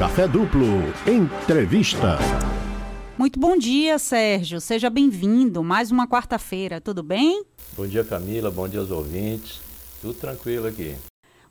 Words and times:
Café 0.00 0.26
Duplo. 0.26 0.64
Entrevista. 1.06 2.16
Muito 3.18 3.38
bom 3.38 3.54
dia, 3.54 3.98
Sérgio. 3.98 4.58
Seja 4.58 4.88
bem-vindo. 4.88 5.62
Mais 5.62 5.90
uma 5.90 6.08
quarta-feira, 6.08 6.80
tudo 6.80 7.02
bem? 7.02 7.44
Bom 7.76 7.86
dia, 7.86 8.02
Camila. 8.02 8.50
Bom 8.50 8.66
dia 8.66 8.80
aos 8.80 8.90
ouvintes. 8.90 9.60
Tudo 10.00 10.14
tranquilo 10.14 10.66
aqui. 10.66 10.96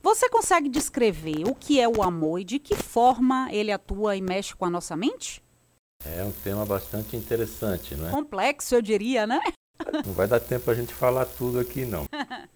Você 0.02 0.28
consegue 0.30 0.68
descrever 0.68 1.48
o 1.48 1.54
que 1.54 1.80
é 1.80 1.88
o 1.88 2.02
amor 2.02 2.40
e 2.40 2.44
de 2.44 2.58
que 2.58 2.76
forma 2.76 3.50
ele 3.52 3.72
atua 3.72 4.16
e 4.16 4.22
mexe 4.22 4.56
com 4.56 4.66
a 4.66 4.70
nossa 4.72 4.96
mente? 4.96 5.44
É 6.04 6.24
um 6.24 6.32
tema 6.32 6.66
bastante 6.66 7.16
interessante, 7.16 7.94
não 7.94 8.08
é? 8.08 8.10
Complexo, 8.10 8.74
eu 8.74 8.82
diria, 8.82 9.28
né? 9.28 9.40
Não 10.04 10.14
vai 10.14 10.28
dar 10.28 10.40
tempo 10.40 10.72
a 10.72 10.74
gente 10.74 10.92
falar 10.92 11.26
tudo 11.26 11.60
aqui, 11.60 11.86
não. 11.86 12.06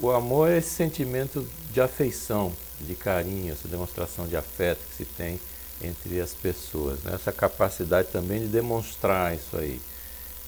O 0.02 0.12
amor 0.12 0.50
é 0.50 0.58
esse 0.58 0.72
sentimento 0.72 1.48
de 1.72 1.80
afeição, 1.80 2.52
de 2.82 2.96
carinho, 2.96 3.54
essa 3.54 3.68
demonstração 3.68 4.28
de 4.28 4.36
afeto 4.36 4.82
que 4.90 4.96
se 4.96 5.06
tem 5.06 5.40
entre 5.82 6.20
as 6.22 6.34
pessoas. 6.34 7.02
Né? 7.04 7.14
Essa 7.14 7.32
capacidade 7.32 8.10
também 8.10 8.42
de 8.42 8.48
demonstrar 8.48 9.36
isso 9.36 9.58
aí. 9.58 9.80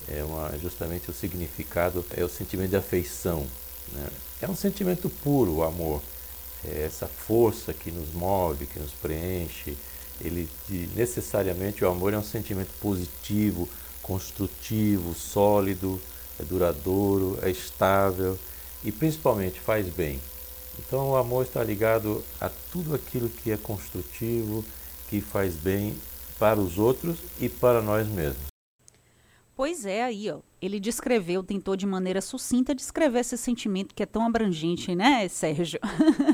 É 0.07 0.23
uma, 0.23 0.55
justamente 0.59 1.09
o 1.09 1.13
significado, 1.13 2.05
é 2.15 2.23
o 2.23 2.29
sentimento 2.29 2.69
de 2.69 2.75
afeição. 2.75 3.47
Né? 3.91 4.07
É 4.41 4.47
um 4.47 4.55
sentimento 4.55 5.09
puro, 5.09 5.55
o 5.55 5.63
amor. 5.63 6.01
É 6.63 6.83
essa 6.83 7.07
força 7.07 7.73
que 7.73 7.91
nos 7.91 8.13
move, 8.13 8.65
que 8.65 8.79
nos 8.79 8.91
preenche. 8.91 9.77
Ele 10.21 10.49
necessariamente 10.95 11.83
o 11.83 11.89
amor 11.89 12.13
é 12.13 12.17
um 12.17 12.23
sentimento 12.23 12.71
positivo, 12.79 13.67
construtivo, 14.01 15.13
sólido, 15.13 15.99
é 16.39 16.43
duradouro, 16.43 17.37
é 17.41 17.49
estável 17.49 18.37
e 18.83 18.91
principalmente 18.91 19.59
faz 19.59 19.87
bem. 19.87 20.21
Então 20.79 21.09
o 21.11 21.15
amor 21.15 21.45
está 21.45 21.63
ligado 21.63 22.23
a 22.39 22.49
tudo 22.71 22.93
aquilo 22.93 23.29
que 23.29 23.51
é 23.51 23.57
construtivo, 23.57 24.63
que 25.09 25.21
faz 25.21 25.55
bem 25.55 25.95
para 26.37 26.59
os 26.59 26.77
outros 26.77 27.17
e 27.39 27.47
para 27.47 27.81
nós 27.81 28.07
mesmos. 28.07 28.47
Pois 29.55 29.85
é, 29.85 30.03
aí, 30.03 30.29
ó. 30.29 30.39
Ele 30.61 30.79
descreveu, 30.79 31.43
tentou 31.43 31.75
de 31.75 31.85
maneira 31.85 32.21
sucinta 32.21 32.75
descrever 32.75 33.19
esse 33.19 33.37
sentimento 33.37 33.95
que 33.95 34.03
é 34.03 34.05
tão 34.05 34.25
abrangente, 34.25 34.93
né, 34.93 35.27
Sérgio? 35.29 35.79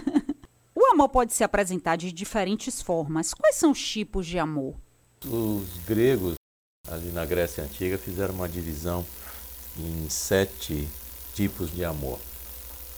o 0.73 0.86
amor 0.88 1.09
pode 1.09 1.33
se 1.33 1.44
apresentar 1.44 1.97
de 1.97 2.11
diferentes 2.11 2.81
formas. 2.81 3.33
Quais 3.33 3.58
são 3.58 3.72
os 3.72 3.88
tipos 3.88 4.25
de 4.25 4.39
amor? 4.39 4.73
Os 5.25 5.67
gregos, 5.86 6.36
ali 6.89 7.11
na 7.11 7.25
Grécia 7.25 7.64
Antiga, 7.64 7.97
fizeram 7.97 8.33
uma 8.33 8.49
divisão 8.49 9.05
em 9.77 10.09
sete 10.09 10.88
tipos 11.36 11.72
de 11.72 11.86
amor. 11.86 12.19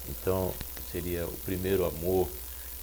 Então, 0.08 0.54
seria 0.92 1.28
o 1.28 1.38
primeiro 1.40 1.86
amor, 1.86 2.30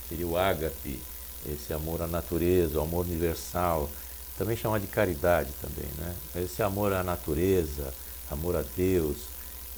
seria 0.08 0.26
o 0.26 0.36
ágape, 0.36 1.00
esse 1.46 1.72
amor 1.72 2.02
à 2.02 2.06
natureza, 2.06 2.78
o 2.78 2.82
amor 2.82 3.06
universal, 3.06 3.88
também 4.36 4.56
chamado 4.56 4.82
de 4.82 4.86
caridade 4.86 5.50
também, 5.60 5.90
né? 5.98 6.14
Esse 6.36 6.62
amor 6.62 6.92
à 6.92 7.02
natureza, 7.02 7.92
amor 8.30 8.56
a 8.56 8.64
Deus 8.76 9.16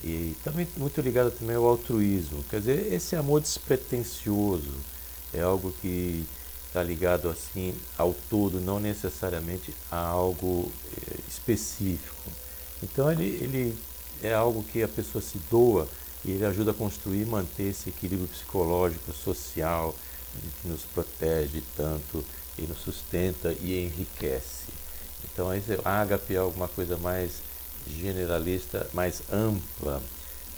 e 0.04 0.36
também 0.42 0.66
muito 0.76 1.00
ligado 1.00 1.30
também 1.30 1.56
ao 1.56 1.66
altruísmo. 1.66 2.42
Quer 2.50 2.60
dizer, 2.60 2.92
esse 2.92 3.14
amor 3.14 3.40
despretensioso 3.40 4.74
é 5.32 5.40
algo 5.40 5.72
que 5.80 6.26
está 6.66 6.82
ligado 6.82 7.28
assim 7.28 7.74
ao 7.96 8.14
todo, 8.30 8.60
não 8.60 8.80
necessariamente 8.80 9.74
a 9.90 9.98
algo 9.98 10.72
eh, 10.96 11.18
específico. 11.28 12.30
Então 12.82 13.12
ele, 13.12 13.24
ele 13.42 13.78
é 14.22 14.32
algo 14.32 14.62
que 14.62 14.82
a 14.82 14.88
pessoa 14.88 15.22
se 15.22 15.38
doa 15.50 15.86
e 16.24 16.32
ele 16.32 16.44
ajuda 16.44 16.70
a 16.70 16.74
construir 16.74 17.22
e 17.22 17.26
manter 17.26 17.64
esse 17.64 17.90
equilíbrio 17.90 18.28
psicológico, 18.28 19.12
social, 19.12 19.94
que 20.60 20.68
nos 20.68 20.82
protege 20.82 21.62
tanto 21.76 22.24
e 22.58 22.62
nos 22.62 22.78
sustenta 22.78 23.52
e 23.60 23.84
enriquece. 23.84 24.72
Então, 25.24 25.54
esse 25.54 25.78
ágape 25.84 26.34
é 26.34 26.38
alguma 26.38 26.68
coisa 26.68 26.96
mais 26.96 27.42
generalista, 27.86 28.88
mais 28.92 29.22
ampla. 29.32 30.02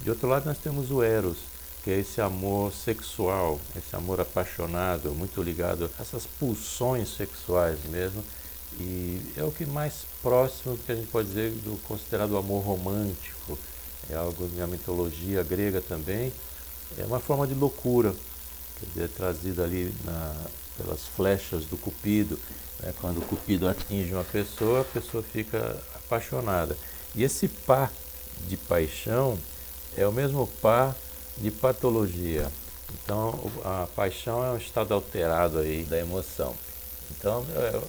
De 0.00 0.11
outro 0.11 0.28
lado, 0.28 0.47
nós 0.47 0.59
temos 0.59 0.91
o 0.91 1.03
eros, 1.03 1.38
que 1.82 1.91
é 1.91 1.98
esse 1.98 2.21
amor 2.21 2.72
sexual, 2.72 3.60
esse 3.76 3.94
amor 3.94 4.21
apaixonado, 4.21 5.10
muito 5.10 5.43
ligado 5.43 5.91
a 5.98 6.03
essas 6.03 6.27
pulsões 6.27 7.15
sexuais 7.15 7.78
mesmo, 7.88 8.25
e 8.78 9.21
é 9.37 9.44
o 9.44 9.53
que 9.53 9.65
mais 9.65 10.06
próximo 10.21 10.77
que 10.77 10.91
a 10.91 10.94
gente 10.97 11.06
pode 11.09 11.28
dizer 11.28 11.50
do 11.50 11.78
considerado 11.84 12.37
amor 12.37 12.65
romântico. 12.65 13.56
É 14.10 14.16
algo 14.16 14.48
na 14.56 14.66
mitologia 14.66 15.43
grega 15.43 15.81
também. 15.81 16.32
É 16.98 17.04
uma 17.04 17.21
forma 17.21 17.47
de 17.47 17.54
loucura, 17.54 18.15
quer 18.78 18.86
dizer, 18.86 19.08
trazida 19.10 19.64
ali 19.64 19.94
na, 20.04 20.34
pelas 20.76 21.06
flechas 21.06 21.64
do 21.66 21.76
cupido. 21.76 22.38
Né? 22.80 22.92
Quando 23.00 23.18
o 23.18 23.22
cupido 23.22 23.68
atinge 23.68 24.12
uma 24.12 24.24
pessoa, 24.24 24.80
a 24.80 24.84
pessoa 24.84 25.22
fica 25.22 25.80
apaixonada. 25.94 26.76
E 27.14 27.22
esse 27.22 27.48
par 27.48 27.92
de 28.48 28.56
paixão 28.56 29.38
é 29.96 30.06
o 30.06 30.12
mesmo 30.12 30.46
par 30.60 30.94
de 31.36 31.50
patologia. 31.50 32.50
Então, 32.92 33.38
a 33.64 33.88
paixão 33.94 34.44
é 34.44 34.50
um 34.50 34.56
estado 34.56 34.92
alterado 34.94 35.58
aí 35.58 35.84
da 35.84 35.98
emoção. 35.98 36.54
Então, 37.10 37.44
é, 37.54 37.80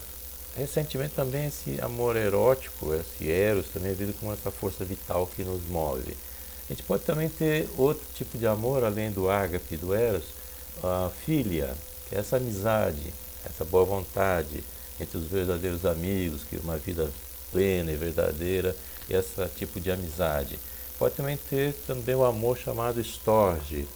Recentemente 0.56 1.14
também 1.14 1.48
esse 1.48 1.82
amor 1.82 2.16
erótico, 2.16 2.94
esse 2.94 3.30
eros, 3.30 3.68
também 3.68 3.92
é 3.92 3.94
visto 3.94 4.18
como 4.18 4.32
essa 4.32 4.50
força 4.50 4.86
vital 4.86 5.28
que 5.28 5.44
nos 5.44 5.62
move. 5.68 6.16
A 6.70 6.74
gente 6.74 6.82
pode 6.84 7.04
também 7.04 7.28
ter 7.28 7.68
outro 7.78 8.06
tipo 8.16 8.38
de 8.38 8.48
amor, 8.48 8.86
além 8.86 9.12
do 9.12 9.30
ágape 9.30 9.76
e 9.76 9.78
do 9.78 9.94
eros, 9.94 10.24
a 10.84 11.10
filia, 11.26 11.74
que 12.08 12.16
é 12.16 12.20
essa 12.20 12.38
amizade, 12.38 13.14
essa 13.46 13.64
boa 13.64 13.86
vontade 13.86 14.64
entre 15.00 15.18
os 15.18 15.26
verdadeiros 15.26 15.86
amigos, 15.86 16.44
que 16.44 16.58
uma 16.58 16.78
vida 16.78 17.10
plena 17.52 17.92
e 17.92 17.96
verdadeira, 17.96 18.76
esse 19.10 19.46
tipo 19.56 19.80
de 19.80 19.92
amizade. 19.92 20.60
Pode 20.98 21.16
também 21.16 21.38
ter 21.38 21.74
também 21.86 22.16
o 22.16 22.26
amor 22.26 22.58
chamado 22.58 23.00
storge. 23.02 23.88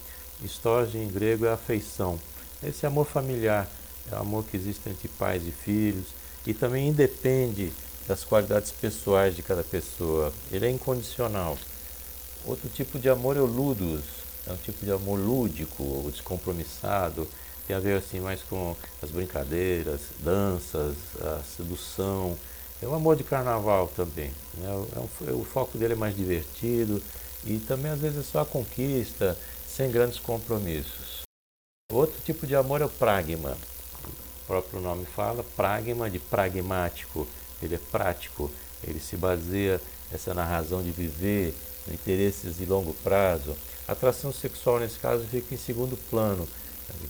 Storge 0.44 0.98
em 0.98 1.08
grego 1.08 1.46
é 1.46 1.52
afeição. 1.52 2.18
Esse 2.62 2.86
amor 2.86 3.06
familiar, 3.06 3.68
é 4.10 4.14
o 4.14 4.18
amor 4.18 4.44
que 4.44 4.56
existe 4.56 4.88
entre 4.88 5.08
pais 5.08 5.46
e 5.46 5.50
filhos, 5.50 6.06
e 6.46 6.54
também 6.54 6.88
independe 6.88 7.72
das 8.06 8.24
qualidades 8.24 8.70
pessoais 8.70 9.36
de 9.36 9.42
cada 9.42 9.62
pessoa. 9.62 10.32
Ele 10.50 10.66
é 10.66 10.70
incondicional. 10.70 11.58
Outro 12.44 12.68
tipo 12.68 12.98
de 12.98 13.08
amor 13.08 13.36
é 13.36 13.40
o 13.40 13.46
ludus, 13.46 14.04
é 14.46 14.52
um 14.52 14.56
tipo 14.56 14.84
de 14.84 14.90
amor 14.90 15.18
lúdico, 15.18 15.82
ou 15.82 16.10
descompromissado, 16.10 17.28
tem 17.66 17.76
a 17.76 17.80
ver 17.80 17.98
assim 17.98 18.20
mais 18.20 18.42
com 18.42 18.74
as 19.02 19.10
brincadeiras, 19.10 20.00
danças, 20.18 20.96
a 21.20 21.42
sedução. 21.56 22.36
É 22.82 22.88
um 22.88 22.94
amor 22.94 23.16
de 23.16 23.24
carnaval 23.24 23.88
também. 23.88 24.32
Né? 24.54 24.66
É 24.66 24.98
um, 24.98 25.08
é 25.28 25.32
o 25.32 25.44
foco 25.44 25.78
dele 25.78 25.92
é 25.92 25.96
mais 25.96 26.16
divertido 26.16 27.02
e 27.44 27.58
também 27.58 27.90
às 27.90 28.00
vezes 28.00 28.18
é 28.18 28.22
só 28.22 28.40
a 28.40 28.46
conquista, 28.46 29.36
sem 29.68 29.90
grandes 29.90 30.18
compromissos. 30.18 31.20
Outro 31.92 32.20
tipo 32.24 32.46
de 32.46 32.54
amor 32.54 32.80
é 32.80 32.84
o 32.84 32.88
pragma, 32.88 33.56
próprio 34.46 34.80
nome 34.80 35.04
fala, 35.04 35.44
pragma 35.56 36.10
de 36.10 36.18
pragmático, 36.18 37.26
ele 37.62 37.76
é 37.76 37.80
prático, 37.90 38.50
ele 38.82 38.98
se 38.98 39.16
baseia 39.16 39.80
essa 40.12 40.34
na 40.34 40.44
razão 40.44 40.82
de 40.82 40.90
viver, 40.90 41.54
interesses 41.88 42.56
de 42.56 42.66
longo 42.66 42.94
prazo. 42.94 43.56
A 43.86 43.92
atração 43.92 44.32
sexual 44.32 44.80
nesse 44.80 44.98
caso 44.98 45.24
fica 45.24 45.54
em 45.54 45.58
segundo 45.58 45.96
plano, 46.08 46.48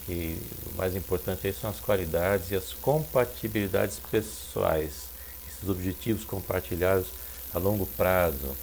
que 0.05 0.37
o 0.73 0.77
mais 0.77 0.95
importante 0.95 1.47
aí 1.47 1.53
são 1.53 1.71
as 1.71 1.81
qualidades 1.81 2.51
e 2.51 2.57
as 2.57 2.73
compatibilidades 2.73 3.99
pessoais, 4.11 5.05
esses 5.49 5.69
objetivos 5.69 6.25
compartilhados 6.25 7.09
a 7.55 7.59
longo 7.59 7.87
prazo. 7.87 8.57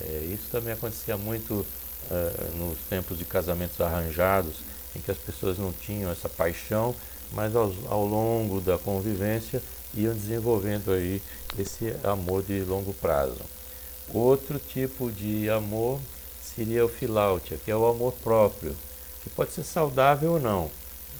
É, 0.00 0.28
isso 0.32 0.44
também 0.50 0.72
acontecia 0.72 1.16
muito 1.16 1.54
uh, 1.54 2.56
nos 2.56 2.78
tempos 2.88 3.18
de 3.18 3.24
casamentos 3.24 3.80
arranjados, 3.80 4.56
em 4.94 5.00
que 5.00 5.10
as 5.10 5.18
pessoas 5.18 5.58
não 5.58 5.72
tinham 5.72 6.10
essa 6.10 6.28
paixão 6.28 6.94
mas 7.32 7.54
ao, 7.54 7.72
ao 7.88 8.04
longo 8.04 8.60
da 8.60 8.78
convivência 8.78 9.62
iam 9.94 10.14
desenvolvendo 10.14 10.92
aí 10.92 11.20
esse 11.58 11.94
amor 12.04 12.42
de 12.42 12.60
longo 12.62 12.92
prazo. 12.94 13.40
Outro 14.12 14.58
tipo 14.58 15.10
de 15.10 15.48
amor 15.48 16.00
seria 16.42 16.84
o 16.84 16.88
filautia, 16.88 17.56
que 17.56 17.70
é 17.70 17.76
o 17.76 17.86
amor 17.86 18.12
próprio, 18.24 18.74
que 19.22 19.30
pode 19.30 19.52
ser 19.52 19.62
saudável 19.62 20.32
ou 20.32 20.40
não. 20.40 20.70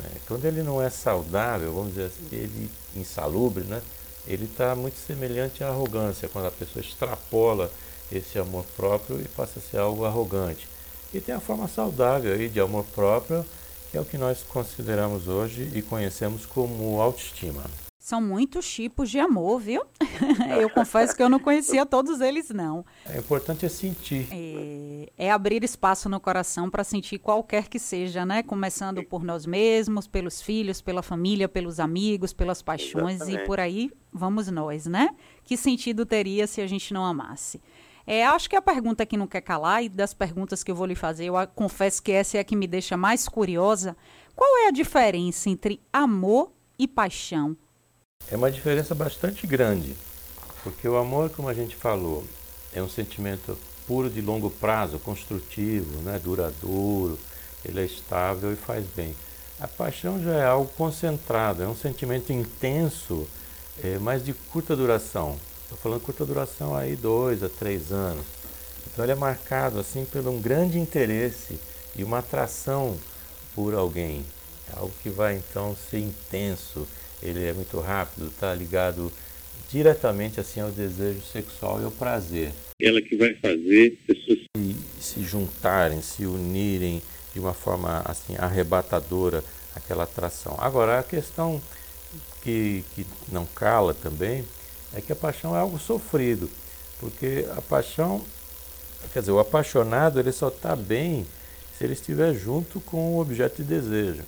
Né? 0.01 0.11
Quando 0.27 0.45
ele 0.45 0.63
não 0.63 0.83
é 0.83 0.91
saudável, 0.91 1.73
vamos 1.73 1.91
dizer 1.91 2.07
assim, 2.07 2.29
ele 2.33 2.71
insalubre, 2.97 3.65
né? 3.65 3.81
ele 4.27 4.45
está 4.45 4.75
muito 4.75 4.99
semelhante 4.99 5.63
à 5.63 5.69
arrogância, 5.69 6.29
quando 6.29 6.47
a 6.47 6.51
pessoa 6.51 6.85
extrapola 6.85 7.71
esse 8.11 8.39
amor 8.39 8.65
próprio 8.77 9.21
e 9.21 9.29
passa 9.29 9.61
a 9.61 9.63
ser 9.63 9.79
algo 9.79 10.05
arrogante. 10.05 10.67
E 11.15 11.21
tem 11.21 11.35
a 11.35 11.41
forma 11.41 11.69
saudável 11.69 12.33
aí 12.33 12.49
de 12.49 12.61
amor 12.61 12.85
próprio, 12.95 13.45
que 13.91 13.97
é 13.97 14.01
o 14.01 14.05
que 14.05 14.19
nós 14.19 14.43
consideramos 14.43 15.29
hoje 15.29 15.71
e 15.75 15.83
conhecemos 15.83 16.47
como 16.47 17.01
autoestima. 17.01 17.65
São 18.01 18.19
muitos 18.19 18.67
tipos 18.67 19.11
de 19.11 19.21
amor, 19.21 19.61
viu? 19.61 19.83
eu 20.59 20.71
confesso 20.71 21.15
que 21.15 21.23
eu 21.23 21.29
não 21.29 21.39
conhecia 21.39 21.85
todos 21.85 22.23
eles, 22.23 22.49
não. 22.49 22.83
É 23.05 23.19
importante 23.19 23.67
é 23.67 23.69
sentir. 23.69 24.27
É, 24.31 25.13
é 25.19 25.31
abrir 25.31 25.63
espaço 25.63 26.09
no 26.09 26.19
coração 26.19 26.71
para 26.71 26.83
sentir 26.83 27.19
qualquer 27.19 27.69
que 27.69 27.79
seja, 27.79 28.25
né? 28.25 28.43
Começando 28.43 29.05
por 29.05 29.23
nós 29.23 29.45
mesmos, 29.45 30.07
pelos 30.07 30.41
filhos, 30.41 30.81
pela 30.81 31.03
família, 31.03 31.47
pelos 31.47 31.79
amigos, 31.79 32.33
pelas 32.33 32.63
paixões 32.63 33.17
Exatamente. 33.17 33.43
e 33.43 33.47
por 33.47 33.61
aí 33.61 33.93
vamos 34.11 34.49
nós, 34.49 34.87
né? 34.87 35.11
Que 35.45 35.55
sentido 35.55 36.07
teria 36.07 36.47
se 36.47 36.63
a 36.63 36.67
gente 36.67 36.95
não 36.95 37.05
amasse? 37.05 37.61
É, 38.07 38.25
acho 38.25 38.49
que 38.49 38.57
a 38.57 38.63
pergunta 38.63 39.05
que 39.05 39.19
não 39.19 39.27
quer 39.27 39.43
calar 39.43 39.85
e 39.85 39.91
das 39.91 40.15
perguntas 40.15 40.65
que 40.65 40.71
eu 40.71 40.75
vou 40.75 40.87
lhe 40.87 40.95
fazer, 40.95 41.27
eu 41.27 41.35
confesso 41.55 42.03
que 42.03 42.13
essa 42.13 42.39
é 42.39 42.41
a 42.41 42.45
que 42.45 42.57
me 42.57 42.67
deixa 42.67 42.97
mais 42.97 43.29
curiosa. 43.29 43.95
Qual 44.35 44.57
é 44.65 44.69
a 44.69 44.73
diferença 44.73 45.51
entre 45.51 45.83
amor 45.93 46.51
e 46.79 46.89
paixão? 46.89 47.55
É 48.31 48.37
uma 48.37 48.51
diferença 48.51 48.95
bastante 48.95 49.45
grande, 49.45 49.97
porque 50.63 50.87
o 50.87 50.97
amor, 50.97 51.31
como 51.31 51.49
a 51.49 51.55
gente 51.55 51.75
falou, 51.75 52.25
é 52.73 52.81
um 52.81 52.89
sentimento 52.89 53.59
puro 53.89 54.09
de 54.09 54.21
longo 54.21 54.49
prazo, 54.49 55.01
construtivo, 55.01 56.01
né, 56.03 56.17
duradouro, 56.17 57.19
ele 57.65 57.81
é 57.81 57.85
estável 57.85 58.53
e 58.53 58.57
faz 58.57 58.87
bem. 58.95 59.17
A 59.59 59.67
paixão 59.67 60.23
já 60.23 60.33
é 60.33 60.47
algo 60.47 60.71
concentrado, 60.77 61.65
é 61.65 61.67
um 61.67 61.75
sentimento 61.75 62.33
intenso, 62.33 63.27
é, 63.83 63.99
mas 63.99 64.25
de 64.25 64.33
curta 64.33 64.77
duração. 64.77 65.37
Estou 65.65 65.77
falando 65.79 66.01
curta 66.01 66.25
duração 66.25 66.77
aí, 66.77 66.95
dois 66.95 67.43
a 67.43 67.49
três 67.49 67.91
anos. 67.91 68.25
Então 68.87 69.05
ele 69.05 69.11
é 69.11 69.17
marcado 69.17 69.81
assim 69.81 70.05
por 70.05 70.25
um 70.29 70.41
grande 70.41 70.79
interesse 70.79 71.59
e 71.97 72.05
uma 72.05 72.19
atração 72.21 72.97
por 73.57 73.75
alguém. 73.75 74.25
É 74.73 74.79
algo 74.79 74.93
que 75.03 75.11
vai 75.11 75.37
então 75.37 75.77
ser 75.91 75.99
intenso, 75.99 76.87
ele 77.23 77.45
é 77.45 77.53
muito 77.53 77.79
rápido, 77.81 78.29
está 78.29 78.55
ligado 78.55 79.13
diretamente 79.71 80.41
assim 80.41 80.61
ao 80.61 80.71
desejo 80.71 81.21
sexual 81.23 81.81
e 81.81 81.85
ao 81.85 81.91
prazer. 81.91 82.53
Ela 82.81 83.01
que 83.01 83.17
vai 83.17 83.35
fazer 83.35 83.99
pessoas 84.07 84.39
se, 84.57 84.77
se 85.01 85.23
juntarem, 85.23 86.03
se 86.03 86.27
unirem 86.27 87.03
de 87.33 87.39
uma 87.39 87.55
forma 87.55 88.03
assim 88.05 88.37
arrebatadora 88.37 89.45
aquela 89.75 90.05
atração. 90.05 90.57
Agora 90.59 90.99
a 90.99 91.03
questão 91.03 91.63
que, 92.43 92.85
que 92.95 93.07
não 93.31 93.47
cala 93.47 93.95
também 93.95 94.45
é 94.93 95.01
que 95.01 95.13
a 95.13 95.17
paixão 95.17 95.55
é 95.55 95.61
algo 95.61 95.79
sofrido, 95.79 96.51
porque 96.99 97.47
a 97.57 97.63
paixão, 97.63 98.25
quer 99.13 99.21
dizer, 99.21 99.33
o 99.33 99.39
apaixonado 99.39 100.19
ele 100.19 100.33
só 100.33 100.49
está 100.49 100.75
bem 100.75 101.25
se 101.79 101.85
ele 101.85 101.93
estiver 101.93 102.35
junto 102.35 102.81
com 102.81 103.15
o 103.15 103.21
objeto 103.21 103.63
de 103.63 103.69
desejo. 103.69 104.25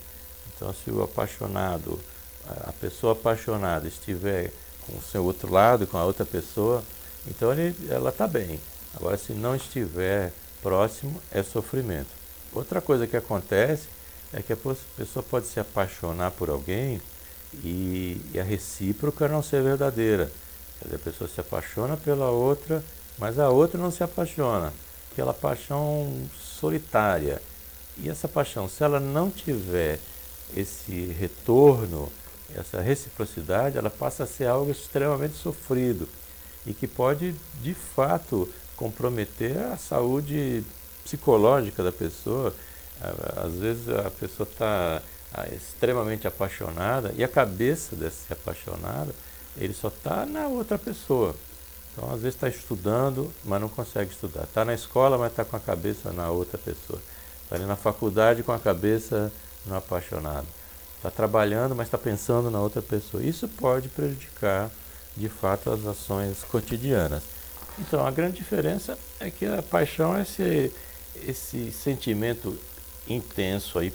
Então 0.55 0.73
se 0.73 0.91
o 0.91 1.03
apaixonado 1.03 1.99
a 2.47 2.73
pessoa 2.73 3.13
apaixonada 3.13 3.87
estiver 3.87 4.51
com 4.87 4.97
o 4.97 5.03
seu 5.03 5.25
outro 5.25 5.53
lado, 5.53 5.87
com 5.87 5.97
a 5.97 6.05
outra 6.05 6.25
pessoa, 6.25 6.83
então 7.27 7.53
ele, 7.53 7.75
ela 7.89 8.11
está 8.11 8.27
bem. 8.27 8.61
Agora, 8.95 9.17
se 9.17 9.33
não 9.33 9.55
estiver 9.55 10.33
próximo, 10.63 11.21
é 11.31 11.43
sofrimento. 11.43 12.11
Outra 12.53 12.81
coisa 12.81 13.07
que 13.07 13.17
acontece 13.17 13.89
é 14.33 14.43
que 14.43 14.53
a 14.53 14.57
pessoa 14.97 15.23
pode 15.23 15.47
se 15.47 15.61
apaixonar 15.61 16.31
por 16.33 16.51
alguém 16.51 17.01
e, 17.55 18.21
e 18.33 18.41
a 18.41 18.45
recíproca 18.45 19.29
não 19.29 19.43
ser 19.43 19.63
verdadeira. 19.63 20.31
Dizer, 20.83 20.97
a 20.97 20.99
pessoa 20.99 21.29
se 21.29 21.41
apaixona 21.41 21.97
pela 21.97 22.31
outra, 22.31 22.83
mas 23.19 23.39
a 23.39 23.49
outra 23.49 23.81
não 23.81 23.91
se 23.91 24.03
apaixona. 24.03 24.73
Aquela 25.11 25.35
paixão 25.35 26.29
solitária. 26.41 27.41
E 27.99 28.09
essa 28.09 28.27
paixão, 28.27 28.69
se 28.69 28.83
ela 28.83 28.99
não 28.99 29.31
tiver 29.31 29.99
esse 30.57 31.15
retorno, 31.19 32.11
essa 32.57 32.81
reciprocidade, 32.81 33.79
ela 33.79 33.91
passa 33.91 34.25
a 34.25 34.27
ser 34.27 34.47
algo 34.47 34.71
extremamente 34.71 35.35
sofrido 35.35 36.09
e 36.67 36.73
que 36.73 36.87
pode, 36.87 37.35
de 37.61 37.75
fato, 37.75 38.49
comprometer 38.77 39.57
a 39.59 39.77
saúde 39.77 40.65
psicológica 41.05 41.83
da 41.83 41.93
pessoa. 41.93 42.55
Às 43.37 43.55
vezes 43.55 43.89
a 43.89 44.11
pessoa 44.11 44.49
está 44.49 45.03
extremamente 45.53 46.27
apaixonada 46.27 47.13
e 47.17 47.25
a 47.25 47.29
cabeça 47.29 47.97
desse 47.97 48.33
apaixonado, 48.33 49.15
ele 49.57 49.75
só 49.75 49.89
está 49.89 50.25
na 50.25 50.47
outra 50.47 50.79
pessoa. 50.79 51.35
Então, 51.93 52.09
às 52.09 52.23
vezes 52.23 52.35
está 52.35 52.49
estudando, 52.49 53.31
mas 53.45 53.61
não 53.61 53.69
consegue 53.69 54.11
estudar. 54.13 54.45
Está 54.45 54.65
na 54.65 54.73
escola, 54.73 55.19
mas 55.19 55.31
está 55.31 55.45
com 55.45 55.57
a 55.57 55.61
cabeça 55.61 56.13
na 56.13 56.31
outra 56.31 56.57
pessoa. 56.57 56.99
Está 57.43 57.57
ali 57.57 57.67
na 57.67 57.77
faculdade 57.77 58.43
com 58.43 58.53
a 58.53 58.59
cabeça 58.59 59.31
no 59.67 59.77
apaixonado 59.77 60.47
está 61.03 61.11
trabalhando, 61.11 61.75
mas 61.75 61.89
está 61.89 61.99
pensando 61.99 62.49
na 62.49 62.61
outra 62.61 62.81
pessoa. 62.81 63.23
Isso 63.23 63.49
pode 63.49 63.89
prejudicar, 63.89 64.71
de 65.17 65.29
fato, 65.29 65.71
as 65.71 65.85
ações 65.85 66.45
cotidianas. 66.45 67.25
Então, 67.79 68.07
a 68.07 68.11
grande 68.11 68.37
diferença 68.37 68.97
é 69.19 69.29
que 69.29 69.45
a 69.45 69.61
paixão 69.63 70.17
é 70.17 70.23
esse, 70.23 70.73
esse 71.27 71.73
sentimento 71.73 72.57
intenso 73.09 73.81
aí, 73.81 73.93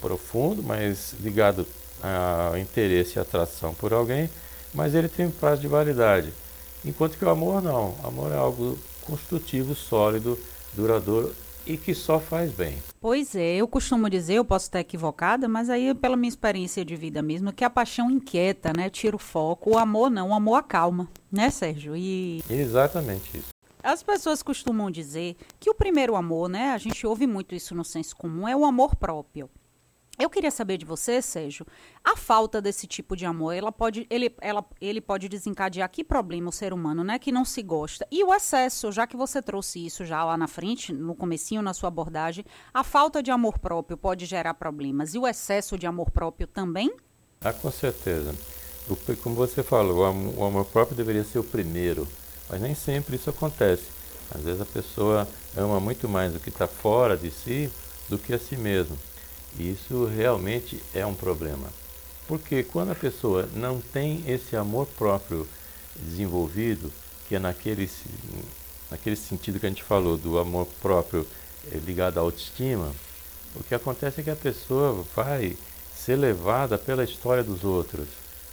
profundo, 0.00 0.62
mas 0.62 1.14
ligado 1.20 1.66
ao 2.00 2.56
interesse 2.56 3.18
e 3.18 3.20
atração 3.20 3.74
por 3.74 3.92
alguém, 3.92 4.30
mas 4.72 4.94
ele 4.94 5.08
tem 5.08 5.26
um 5.26 5.30
prazo 5.30 5.60
de 5.60 5.66
validade. 5.66 6.32
Enquanto 6.84 7.18
que 7.18 7.24
o 7.24 7.30
amor 7.30 7.62
não. 7.62 7.96
O 8.02 8.06
amor 8.06 8.30
é 8.30 8.36
algo 8.36 8.78
construtivo, 9.02 9.74
sólido, 9.74 10.38
duradouro 10.74 11.34
e 11.66 11.76
que 11.76 11.94
só 11.94 12.18
faz 12.18 12.52
bem. 12.52 12.76
Pois 13.00 13.34
é, 13.34 13.56
eu 13.56 13.68
costumo 13.68 14.08
dizer, 14.08 14.34
eu 14.34 14.44
posso 14.44 14.66
estar 14.66 14.80
equivocada, 14.80 15.48
mas 15.48 15.68
aí 15.68 15.94
pela 15.94 16.16
minha 16.16 16.28
experiência 16.28 16.84
de 16.84 16.96
vida 16.96 17.22
mesmo, 17.22 17.52
que 17.52 17.64
a 17.64 17.70
paixão 17.70 18.10
inquieta, 18.10 18.72
né? 18.76 18.88
Tira 18.90 19.16
o 19.16 19.18
foco. 19.18 19.70
O 19.70 19.78
amor 19.78 20.10
não, 20.10 20.30
o 20.30 20.34
amor 20.34 20.56
acalma, 20.56 21.08
né, 21.30 21.50
Sérgio? 21.50 21.96
E 21.96 22.42
exatamente 22.48 23.38
isso. 23.38 23.48
As 23.82 24.02
pessoas 24.02 24.42
costumam 24.42 24.90
dizer 24.90 25.36
que 25.60 25.68
o 25.68 25.74
primeiro 25.74 26.16
amor, 26.16 26.48
né? 26.48 26.70
A 26.70 26.78
gente 26.78 27.06
ouve 27.06 27.26
muito 27.26 27.54
isso 27.54 27.74
no 27.74 27.84
senso 27.84 28.16
comum, 28.16 28.48
é 28.48 28.56
o 28.56 28.64
amor 28.64 28.96
próprio. 28.96 29.50
Eu 30.16 30.30
queria 30.30 30.50
saber 30.50 30.78
de 30.78 30.84
você, 30.84 31.20
Sérgio, 31.20 31.66
a 32.02 32.16
falta 32.16 32.62
desse 32.62 32.86
tipo 32.86 33.16
de 33.16 33.26
amor, 33.26 33.52
ela 33.52 33.72
pode, 33.72 34.06
ele, 34.08 34.32
ela, 34.40 34.64
ele 34.80 35.00
pode 35.00 35.28
desencadear 35.28 35.90
que 35.90 36.04
problema 36.04 36.50
o 36.50 36.52
ser 36.52 36.72
humano, 36.72 37.02
né, 37.02 37.18
que 37.18 37.32
não 37.32 37.44
se 37.44 37.60
gosta. 37.62 38.06
E 38.12 38.22
o 38.22 38.32
excesso, 38.32 38.92
já 38.92 39.08
que 39.08 39.16
você 39.16 39.42
trouxe 39.42 39.84
isso 39.84 40.04
já 40.04 40.22
lá 40.24 40.36
na 40.36 40.46
frente, 40.46 40.92
no 40.92 41.16
comecinho, 41.16 41.62
na 41.62 41.74
sua 41.74 41.88
abordagem, 41.88 42.44
a 42.72 42.84
falta 42.84 43.20
de 43.20 43.32
amor 43.32 43.58
próprio 43.58 43.96
pode 43.96 44.24
gerar 44.24 44.54
problemas. 44.54 45.14
E 45.14 45.18
o 45.18 45.26
excesso 45.26 45.76
de 45.76 45.86
amor 45.86 46.12
próprio 46.12 46.46
também? 46.46 46.94
Ah, 47.40 47.52
com 47.52 47.70
certeza. 47.70 48.34
Como 49.22 49.34
você 49.34 49.64
falou, 49.64 49.98
o 50.36 50.44
amor 50.44 50.66
próprio 50.66 50.96
deveria 50.96 51.24
ser 51.24 51.40
o 51.40 51.44
primeiro, 51.44 52.06
mas 52.48 52.60
nem 52.60 52.74
sempre 52.74 53.16
isso 53.16 53.30
acontece. 53.30 53.86
Às 54.32 54.42
vezes 54.42 54.60
a 54.60 54.66
pessoa 54.66 55.26
ama 55.56 55.80
muito 55.80 56.08
mais 56.08 56.36
o 56.36 56.38
que 56.38 56.50
está 56.50 56.68
fora 56.68 57.16
de 57.16 57.30
si 57.30 57.70
do 58.08 58.16
que 58.16 58.32
a 58.32 58.38
si 58.38 58.56
mesmo. 58.56 58.96
Isso 59.58 60.06
realmente 60.06 60.82
é 60.94 61.04
um 61.06 61.14
problema. 61.14 61.68
Porque 62.26 62.62
quando 62.62 62.92
a 62.92 62.94
pessoa 62.94 63.48
não 63.54 63.80
tem 63.80 64.24
esse 64.26 64.56
amor 64.56 64.86
próprio 64.86 65.46
desenvolvido, 65.96 66.90
que 67.28 67.36
é 67.36 67.38
naquele, 67.38 67.88
naquele 68.90 69.16
sentido 69.16 69.60
que 69.60 69.66
a 69.66 69.68
gente 69.68 69.82
falou, 69.82 70.16
do 70.16 70.38
amor 70.38 70.66
próprio 70.80 71.26
eh, 71.70 71.78
ligado 71.84 72.18
à 72.18 72.20
autoestima, 72.22 72.92
o 73.54 73.62
que 73.62 73.74
acontece 73.74 74.20
é 74.20 74.24
que 74.24 74.30
a 74.30 74.36
pessoa 74.36 75.04
vai 75.14 75.56
ser 75.94 76.16
levada 76.16 76.76
pela 76.76 77.04
história 77.04 77.42
dos 77.42 77.62
outros. 77.62 78.08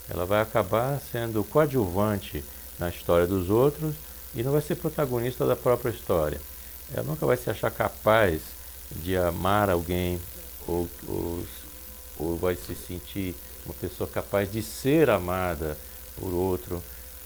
Ela 0.10 0.26
vai 0.26 0.42
acabar 0.42 1.02
sendo 1.12 1.44
coadjuvante 1.44 2.44
na 2.78 2.90
história 2.90 3.26
dos 3.26 3.50
outros 3.50 3.96
e 4.36 4.44
não 4.44 4.52
vai 4.52 4.62
ser 4.62 4.76
protagonista 4.76 5.46
da 5.46 5.56
própria 5.56 5.92
história. 5.92 6.40
Ela 6.94 7.04
nunca 7.04 7.26
vai 7.26 7.38
se 7.38 7.50
achar 7.50 7.72
capaz 7.72 8.42
de 8.92 9.16
amar 9.16 9.70
alguém, 9.70 10.20
ou, 10.68 10.90
ou, 11.08 11.44
ou 12.18 12.38
vai 12.38 12.56
se 12.56 12.76
sentir 12.76 13.36
uma 13.66 13.74
pessoa 13.74 14.10
capaz 14.10 14.52
de 14.52 14.62
ser 14.62 15.10
amada 15.10 15.78
por 16.20 16.34
outro. 16.34 16.82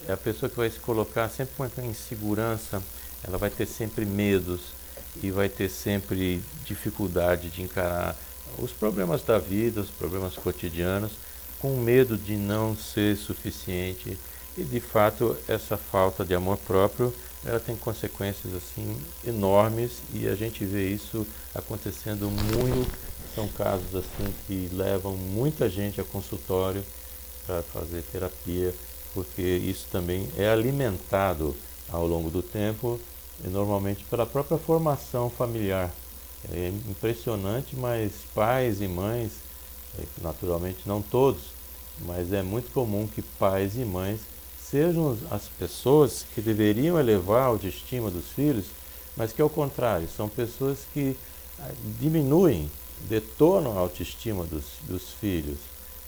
É 0.06 0.12
a 0.12 0.16
pessoa 0.16 0.48
que 0.48 0.56
vai 0.56 0.70
se 0.70 0.78
colocar 0.78 1.28
sempre 1.28 1.54
com 1.56 1.64
uma 1.64 1.86
insegurança, 1.86 2.82
ela 3.24 3.38
vai 3.38 3.50
ter 3.50 3.66
sempre 3.66 4.04
medos 4.04 4.60
e 5.22 5.30
vai 5.30 5.48
ter 5.48 5.68
sempre 5.68 6.42
dificuldade 6.64 7.50
de 7.50 7.62
encarar 7.62 8.16
os 8.58 8.70
problemas 8.70 9.22
da 9.22 9.38
vida, 9.38 9.80
os 9.80 9.90
problemas 9.90 10.34
cotidianos, 10.34 11.12
com 11.58 11.76
medo 11.76 12.16
de 12.16 12.36
não 12.36 12.76
ser 12.76 13.16
suficiente. 13.16 14.18
E 14.56 14.62
de 14.62 14.80
fato, 14.80 15.36
essa 15.48 15.76
falta 15.76 16.24
de 16.24 16.34
amor 16.34 16.58
próprio, 16.58 17.12
ela 17.44 17.60
tem 17.60 17.76
consequências 17.76 18.54
assim 18.54 18.96
enormes 19.26 19.92
e 20.12 20.26
a 20.26 20.34
gente 20.34 20.64
vê 20.64 20.88
isso 20.88 21.26
acontecendo 21.54 22.30
muito 22.30 22.90
são 23.36 23.46
casos 23.48 23.94
assim 23.94 24.34
que 24.46 24.70
levam 24.72 25.14
muita 25.14 25.68
gente 25.68 26.00
a 26.00 26.04
consultório 26.04 26.82
para 27.46 27.62
fazer 27.62 28.02
terapia, 28.10 28.74
porque 29.12 29.42
isso 29.42 29.86
também 29.92 30.26
é 30.38 30.48
alimentado 30.48 31.54
ao 31.90 32.06
longo 32.06 32.30
do 32.30 32.42
tempo 32.42 32.98
normalmente 33.44 34.04
pela 34.04 34.24
própria 34.24 34.56
formação 34.56 35.28
familiar. 35.28 35.92
É 36.50 36.72
impressionante, 36.88 37.76
mas 37.76 38.12
pais 38.34 38.80
e 38.80 38.88
mães, 38.88 39.32
é, 39.98 40.02
naturalmente 40.22 40.80
não 40.86 41.02
todos, 41.02 41.42
mas 42.06 42.32
é 42.32 42.42
muito 42.42 42.72
comum 42.72 43.06
que 43.06 43.20
pais 43.20 43.76
e 43.76 43.84
mães 43.84 44.20
sejam 44.58 45.16
as 45.30 45.42
pessoas 45.58 46.24
que 46.34 46.40
deveriam 46.40 46.98
elevar 46.98 47.42
a 47.42 47.46
autoestima 47.46 48.10
dos 48.10 48.26
filhos, 48.28 48.66
mas 49.14 49.32
que 49.32 49.42
ao 49.42 49.50
contrário, 49.50 50.08
são 50.08 50.28
pessoas 50.28 50.78
que 50.92 51.16
ah, 51.58 51.70
diminuem, 52.00 52.70
detonam 53.02 53.76
a 53.76 53.80
autoestima 53.80 54.44
dos, 54.44 54.64
dos 54.82 55.10
filhos. 55.12 55.58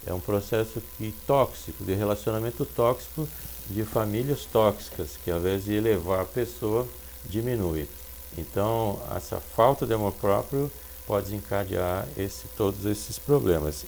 É 0.07 0.13
um 0.13 0.21
processo 0.21 0.83
que, 0.97 1.13
tóxico, 1.27 1.85
de 1.85 1.95
relacionamento 1.95 2.65
tóxico, 2.65 3.29
de 3.69 3.85
famílias 3.85 4.47
tóxicas, 4.47 5.19
que 5.23 5.31
ao 5.31 5.39
invés 5.39 5.65
de 5.65 5.75
elevar 5.75 6.21
a 6.21 6.25
pessoa, 6.25 6.87
diminui. 7.25 7.89
Então, 8.37 9.01
essa 9.15 9.41
falta 9.41 9.87
de 9.87 9.95
amor 9.95 10.13
próprio 10.13 10.71
pode 11.07 11.27
desencadear 11.27 12.07
esse, 12.17 12.47
todos 12.57 12.85
esses 12.85 13.19
problemas. 13.19 13.85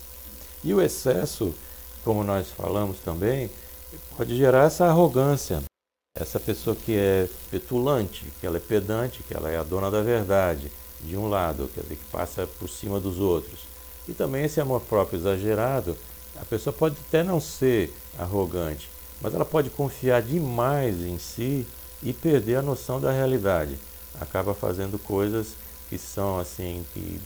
E 0.64 0.74
o 0.74 0.80
excesso, 0.80 1.54
como 2.04 2.24
nós 2.24 2.48
falamos 2.48 2.98
também, 2.98 3.50
pode 4.16 4.36
gerar 4.36 4.66
essa 4.66 4.86
arrogância. 4.86 5.62
Essa 6.18 6.40
pessoa 6.40 6.74
que 6.74 6.96
é 6.96 7.28
petulante, 7.50 8.26
que 8.40 8.46
ela 8.46 8.56
é 8.56 8.60
pedante, 8.60 9.22
que 9.22 9.34
ela 9.34 9.50
é 9.50 9.56
a 9.56 9.62
dona 9.62 9.90
da 9.90 10.02
verdade, 10.02 10.70
de 11.02 11.16
um 11.16 11.28
lado, 11.28 11.70
quer 11.74 11.82
dizer, 11.82 11.96
que 11.96 12.04
passa 12.10 12.46
por 12.58 12.68
cima 12.68 13.00
dos 13.00 13.18
outros. 13.18 13.60
E 14.08 14.12
também 14.12 14.44
esse 14.44 14.60
amor 14.60 14.80
próprio 14.82 15.18
exagerado, 15.18 15.96
a 16.36 16.44
pessoa 16.44 16.72
pode 16.72 16.96
até 17.06 17.22
não 17.22 17.40
ser 17.40 17.94
arrogante, 18.18 18.90
mas 19.20 19.34
ela 19.34 19.44
pode 19.44 19.70
confiar 19.70 20.22
demais 20.22 21.00
em 21.00 21.18
si 21.18 21.66
e 22.02 22.12
perder 22.12 22.56
a 22.56 22.62
noção 22.62 23.00
da 23.00 23.12
realidade. 23.12 23.78
Acaba 24.20 24.54
fazendo 24.54 24.98
coisas 24.98 25.54
que 25.88 25.98
são 25.98 26.38
assim, 26.38 26.84
que 26.92 27.20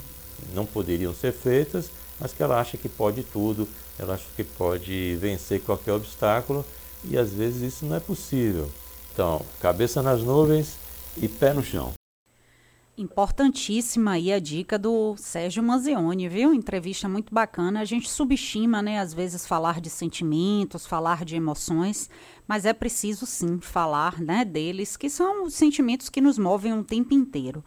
não 0.53 0.67
poderiam 0.67 1.15
ser 1.15 1.33
feitas, 1.33 1.91
mas 2.19 2.33
que 2.33 2.43
ela 2.43 2.61
acha 2.61 2.77
que 2.77 2.89
pode 2.89 3.23
tudo, 3.23 3.69
ela 3.99 4.15
acha 4.15 4.27
que 4.35 4.45
pode 4.45 5.17
vencer 5.17 5.61
qualquer 5.61 5.93
obstáculo 5.93 6.65
e 7.05 7.17
às 7.19 7.31
vezes 7.33 7.75
isso 7.75 7.87
não 7.87 7.97
é 7.97 8.01
possível. 8.01 8.71
Então, 9.13 9.41
cabeça 9.61 10.03
nas 10.03 10.23
nuvens 10.23 10.77
e 11.17 11.29
pé 11.29 11.53
no 11.53 11.63
chão. 11.63 11.93
Importantíssima 12.97 14.13
aí 14.13 14.33
a 14.33 14.39
dica 14.39 14.79
do 14.79 15.17
Sérgio 15.17 15.65
Manzioni, 15.65 16.29
viu? 16.29 16.55
Entrevista 16.55 17.09
muito 17.09 17.35
bacana. 17.35 17.81
A 17.81 17.85
gente 17.85 18.09
subestima, 18.09 18.81
né, 18.81 19.01
às 19.01 19.13
vezes 19.13 19.45
falar 19.45 19.81
de 19.81 19.91
sentimentos, 19.91 20.87
falar 20.87 21.25
de 21.25 21.35
emoções, 21.35 22.09
mas 22.47 22.65
é 22.65 22.73
preciso 22.73 23.27
sim 23.27 23.59
falar, 23.59 24.21
né, 24.21 24.45
deles, 24.45 24.97
que 24.97 25.11
são 25.11 25.43
os 25.43 25.55
sentimentos 25.55 26.09
que 26.09 26.21
nos 26.21 26.39
movem 26.39 26.73
o 26.73 26.85
tempo 26.85 27.13
inteiro. 27.15 27.65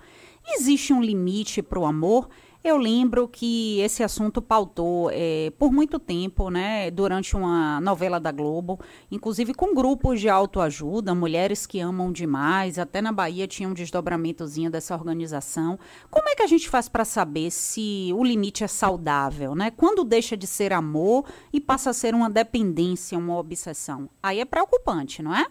Existe 0.48 0.94
um 0.94 1.02
limite 1.02 1.62
para 1.62 1.80
o 1.80 1.86
amor? 1.86 2.30
Eu 2.68 2.76
lembro 2.76 3.30
que 3.30 3.80
esse 3.80 4.04
assunto 4.04 4.42
pautou 4.42 5.10
é, 5.14 5.54
por 5.58 5.72
muito 5.72 5.98
tempo, 5.98 6.50
né, 6.50 6.92
durante 6.92 7.34
uma 7.34 7.80
novela 7.80 8.20
da 8.20 8.30
Globo, 8.30 8.78
inclusive 9.10 9.54
com 9.54 9.74
grupos 9.74 10.20
de 10.20 10.28
autoajuda, 10.28 11.16
mulheres 11.16 11.66
que 11.66 11.80
amam 11.80 12.12
demais, 12.12 12.78
até 12.78 13.02
na 13.02 13.14
Bahia 13.14 13.48
tinha 13.48 13.70
um 13.70 13.74
desdobramentozinho 13.74 14.70
dessa 14.70 14.94
organização. 14.94 15.80
Como 16.12 16.28
é 16.28 16.36
que 16.36 16.44
a 16.44 16.48
gente 16.48 16.68
faz 16.68 16.90
para 16.90 17.06
saber 17.06 17.52
se 17.52 18.12
o 18.14 18.22
limite 18.22 18.66
é 18.66 18.68
saudável, 18.68 19.56
né? 19.56 19.72
Quando 19.72 20.04
deixa 20.04 20.36
de 20.36 20.46
ser 20.46 20.74
amor 20.74 21.24
e 21.54 21.62
passa 21.62 21.92
a 21.92 21.94
ser 21.94 22.14
uma 22.14 22.30
dependência, 22.30 23.18
uma 23.18 23.38
obsessão? 23.38 24.10
Aí 24.22 24.42
é 24.42 24.46
preocupante, 24.46 25.24
não 25.24 25.34
é? 25.34 25.48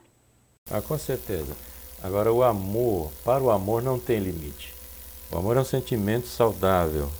Ah, 0.70 0.82
com 0.82 0.98
certeza. 0.98 1.56
Agora, 2.02 2.30
o 2.30 2.42
amor, 2.42 3.10
para 3.24 3.42
o 3.42 3.50
amor 3.50 3.82
não 3.82 3.98
tem 3.98 4.18
limite. 4.18 4.75
O 5.30 5.38
amor 5.38 5.56
é 5.56 5.60
um 5.60 5.64
sentimento 5.64 6.28
saudável, 6.28 7.10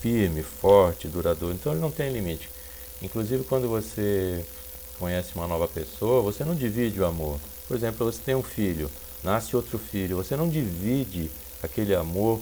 firme, 0.00 0.42
forte, 0.42 1.06
duradouro. 1.06 1.54
Então 1.54 1.72
ele 1.72 1.80
não 1.80 1.90
tem 1.90 2.10
limite. 2.10 2.48
Inclusive 3.02 3.44
quando 3.44 3.68
você 3.68 4.44
conhece 4.98 5.34
uma 5.34 5.46
nova 5.46 5.68
pessoa, 5.68 6.22
você 6.22 6.44
não 6.44 6.54
divide 6.54 7.00
o 7.00 7.06
amor. 7.06 7.38
Por 7.68 7.76
exemplo, 7.76 8.10
você 8.10 8.20
tem 8.24 8.34
um 8.34 8.42
filho, 8.42 8.90
nasce 9.22 9.54
outro 9.54 9.78
filho, 9.78 10.16
você 10.16 10.34
não 10.36 10.48
divide 10.48 11.30
aquele 11.62 11.94
amor 11.94 12.40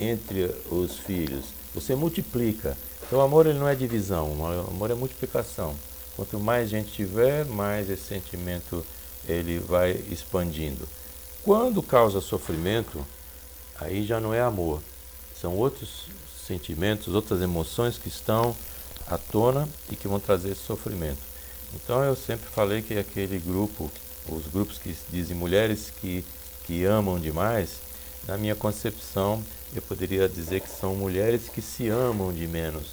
entre 0.00 0.54
os 0.70 0.96
filhos. 0.98 1.46
Você 1.74 1.96
multiplica. 1.96 2.76
Então 3.06 3.18
o 3.18 3.22
amor 3.22 3.46
ele 3.46 3.58
não 3.58 3.68
é 3.68 3.74
divisão, 3.74 4.30
o 4.30 4.70
amor 4.70 4.90
é 4.90 4.94
multiplicação. 4.94 5.74
Quanto 6.14 6.38
mais 6.38 6.68
gente 6.70 6.92
tiver, 6.92 7.44
mais 7.44 7.90
esse 7.90 8.02
sentimento 8.02 8.84
ele 9.28 9.58
vai 9.58 9.92
expandindo. 10.10 10.88
Quando 11.42 11.82
causa 11.82 12.20
sofrimento, 12.20 13.04
aí 13.78 14.04
já 14.04 14.20
não 14.20 14.34
é 14.34 14.40
amor. 14.40 14.82
São 15.40 15.56
outros 15.56 16.06
sentimentos, 16.46 17.14
outras 17.14 17.40
emoções 17.40 17.98
que 17.98 18.08
estão 18.08 18.56
à 19.06 19.16
tona 19.18 19.68
e 19.90 19.96
que 19.96 20.08
vão 20.08 20.18
trazer 20.18 20.54
sofrimento. 20.54 21.20
Então 21.74 22.02
eu 22.02 22.16
sempre 22.16 22.48
falei 22.48 22.82
que 22.82 22.98
aquele 22.98 23.38
grupo, 23.38 23.90
os 24.28 24.46
grupos 24.46 24.78
que 24.78 24.94
dizem 25.10 25.36
mulheres 25.36 25.92
que, 26.00 26.24
que 26.64 26.84
amam 26.84 27.18
demais, 27.18 27.80
na 28.26 28.36
minha 28.36 28.54
concepção 28.54 29.42
eu 29.74 29.82
poderia 29.82 30.28
dizer 30.28 30.60
que 30.60 30.70
são 30.70 30.94
mulheres 30.94 31.48
que 31.48 31.60
se 31.60 31.88
amam 31.88 32.32
de 32.32 32.46
menos 32.48 32.92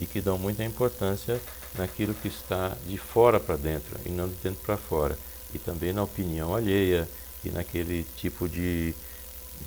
e 0.00 0.06
que 0.06 0.20
dão 0.20 0.36
muita 0.36 0.64
importância 0.64 1.40
naquilo 1.78 2.14
que 2.14 2.28
está 2.28 2.76
de 2.86 2.98
fora 2.98 3.38
para 3.38 3.56
dentro 3.56 3.96
e 4.04 4.10
não 4.10 4.28
de 4.28 4.34
dentro 4.42 4.60
para 4.64 4.76
fora. 4.76 5.18
E 5.54 5.58
também 5.58 5.92
na 5.92 6.02
opinião 6.02 6.54
alheia 6.54 7.08
e 7.44 7.50
naquele 7.50 8.04
tipo 8.16 8.48
de 8.48 8.94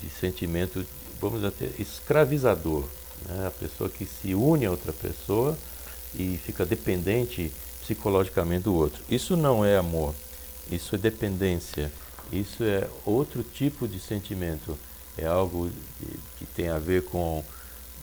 de 0.01 0.10
sentimento, 0.10 0.86
vamos 1.19 1.41
dizer, 1.41 1.74
escravizador. 1.79 2.86
Né? 3.27 3.48
A 3.48 3.51
pessoa 3.51 3.89
que 3.89 4.05
se 4.05 4.34
une 4.34 4.65
a 4.65 4.72
outra 4.72 4.93
pessoa 4.93 5.58
e 6.15 6.38
fica 6.38 6.65
dependente 6.65 7.51
psicologicamente 7.81 8.63
do 8.63 8.75
outro. 8.75 9.01
Isso 9.10 9.36
não 9.36 9.65
é 9.65 9.77
amor, 9.77 10.13
isso 10.72 10.96
é 10.96 10.98
dependência, 10.98 11.91
isso 12.31 12.63
é 12.63 12.88
outro 13.05 13.43
tipo 13.43 13.88
de 13.88 14.00
sentimento. 14.00 14.77
É 15.17 15.25
algo 15.25 15.69
que 16.38 16.46
tem 16.46 16.69
a 16.69 16.79
ver 16.79 17.03
com 17.03 17.43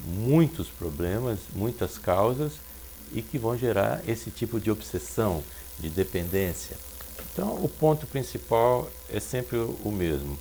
muitos 0.04 0.68
problemas, 0.68 1.38
muitas 1.54 1.96
causas 1.96 2.52
e 3.12 3.22
que 3.22 3.38
vão 3.38 3.56
gerar 3.56 4.02
esse 4.06 4.30
tipo 4.30 4.60
de 4.60 4.70
obsessão, 4.70 5.42
de 5.78 5.88
dependência. 5.88 6.76
Então, 7.32 7.54
o 7.62 7.68
ponto 7.68 8.06
principal 8.06 8.90
é 9.10 9.20
sempre 9.20 9.56
o 9.56 9.90
mesmo. 9.90 10.38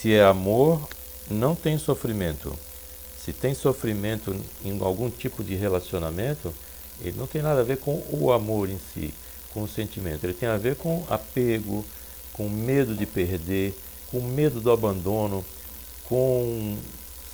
Se 0.00 0.14
é 0.14 0.22
amor, 0.22 0.88
não 1.28 1.56
tem 1.56 1.76
sofrimento. 1.76 2.56
Se 3.20 3.32
tem 3.32 3.52
sofrimento 3.52 4.32
em 4.64 4.80
algum 4.80 5.10
tipo 5.10 5.42
de 5.42 5.56
relacionamento, 5.56 6.54
ele 7.00 7.16
não 7.18 7.26
tem 7.26 7.42
nada 7.42 7.62
a 7.62 7.64
ver 7.64 7.78
com 7.78 8.00
o 8.12 8.30
amor 8.30 8.70
em 8.70 8.78
si, 8.94 9.12
com 9.52 9.64
o 9.64 9.68
sentimento. 9.68 10.22
Ele 10.22 10.34
tem 10.34 10.48
a 10.48 10.56
ver 10.56 10.76
com 10.76 11.04
apego, 11.10 11.84
com 12.32 12.48
medo 12.48 12.94
de 12.94 13.06
perder, 13.06 13.76
com 14.08 14.20
medo 14.20 14.60
do 14.60 14.70
abandono, 14.70 15.44
com 16.04 16.78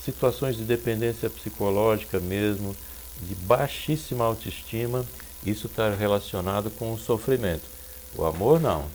situações 0.03 0.57
de 0.57 0.65
dependência 0.65 1.29
psicológica 1.29 2.19
mesmo, 2.19 2.75
de 3.21 3.35
baixíssima 3.35 4.25
autoestima. 4.25 5.05
Isso 5.45 5.67
está 5.67 5.95
relacionado 5.95 6.71
com 6.71 6.95
o 6.95 6.99
sofrimento. 6.99 7.69
O 8.17 8.25
amor 8.25 8.59
não. 8.59 8.87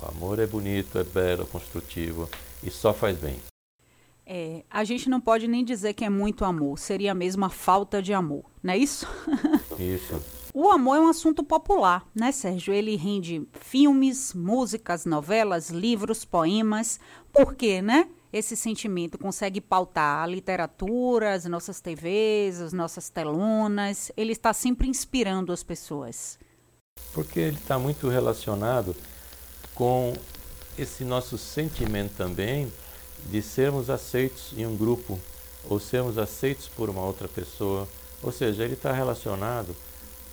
O 0.00 0.08
amor 0.08 0.38
é 0.38 0.46
bonito, 0.46 0.98
é 0.98 1.04
belo, 1.04 1.42
é 1.42 1.46
construtivo 1.46 2.26
e 2.62 2.70
só 2.70 2.92
faz 2.92 3.18
bem. 3.18 3.36
É, 4.26 4.62
a 4.70 4.84
gente 4.84 5.08
não 5.08 5.20
pode 5.20 5.48
nem 5.48 5.64
dizer 5.64 5.92
que 5.94 6.04
é 6.04 6.08
muito 6.08 6.44
amor, 6.44 6.78
seria 6.78 7.12
mesmo 7.12 7.44
a 7.44 7.50
falta 7.50 8.00
de 8.00 8.12
amor, 8.12 8.44
não 8.62 8.72
é 8.72 8.78
isso? 8.78 9.06
Isso. 9.78 10.40
O 10.52 10.68
amor 10.68 10.96
é 10.96 11.00
um 11.00 11.08
assunto 11.08 11.44
popular, 11.44 12.06
né, 12.14 12.32
Sérgio? 12.32 12.74
Ele 12.74 12.96
rende 12.96 13.46
filmes, 13.52 14.34
músicas, 14.34 15.06
novelas, 15.06 15.70
livros, 15.70 16.24
poemas. 16.24 16.98
Por 17.32 17.54
quê, 17.54 17.80
né? 17.80 18.08
Esse 18.32 18.56
sentimento 18.56 19.16
consegue 19.16 19.60
pautar 19.60 20.22
a 20.22 20.26
literatura, 20.26 21.34
as 21.34 21.44
nossas 21.44 21.80
TVs, 21.80 22.60
as 22.60 22.72
nossas 22.72 23.08
telonas. 23.08 24.10
Ele 24.16 24.32
está 24.32 24.52
sempre 24.52 24.88
inspirando 24.88 25.52
as 25.52 25.62
pessoas. 25.62 26.38
Porque 27.12 27.38
ele 27.38 27.56
está 27.56 27.78
muito 27.78 28.08
relacionado 28.08 28.94
com 29.74 30.12
esse 30.82 31.04
nosso 31.04 31.36
sentimento 31.36 32.14
também 32.16 32.72
de 33.26 33.42
sermos 33.42 33.90
aceitos 33.90 34.52
em 34.56 34.66
um 34.66 34.76
grupo 34.76 35.18
ou 35.68 35.78
sermos 35.78 36.16
aceitos 36.16 36.68
por 36.68 36.88
uma 36.88 37.02
outra 37.02 37.28
pessoa. 37.28 37.86
Ou 38.22 38.32
seja, 38.32 38.64
ele 38.64 38.74
está 38.74 38.92
relacionado 38.92 39.74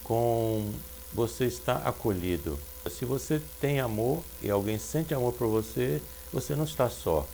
com 0.04 0.72
você 1.14 1.46
estar 1.46 1.78
acolhido. 1.86 2.58
Se 2.90 3.04
você 3.04 3.42
tem 3.60 3.80
amor 3.80 4.24
e 4.42 4.50
alguém 4.50 4.78
sente 4.78 5.14
amor 5.14 5.34
por 5.34 5.48
você, 5.48 6.02
você 6.32 6.56
não 6.56 6.64
está 6.64 6.90
só, 6.90 7.28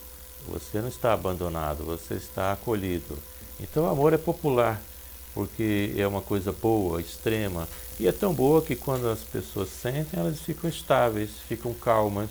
você 0.48 0.82
não 0.82 0.88
está 0.88 1.14
abandonado, 1.14 1.84
você 1.84 2.16
está 2.16 2.52
acolhido. 2.52 3.18
Então, 3.60 3.88
amor 3.88 4.14
é 4.14 4.18
popular, 4.18 4.82
porque 5.34 5.94
é 5.96 6.08
uma 6.08 6.22
coisa 6.22 6.52
boa, 6.52 7.00
extrema, 7.00 7.68
e 8.00 8.08
é 8.08 8.12
tão 8.12 8.34
boa 8.34 8.62
que 8.62 8.76
quando 8.76 9.08
as 9.08 9.20
pessoas 9.20 9.70
sentem, 9.70 10.20
elas 10.20 10.40
ficam 10.40 10.68
estáveis, 10.70 11.30
ficam 11.48 11.74
calmas, 11.74 12.30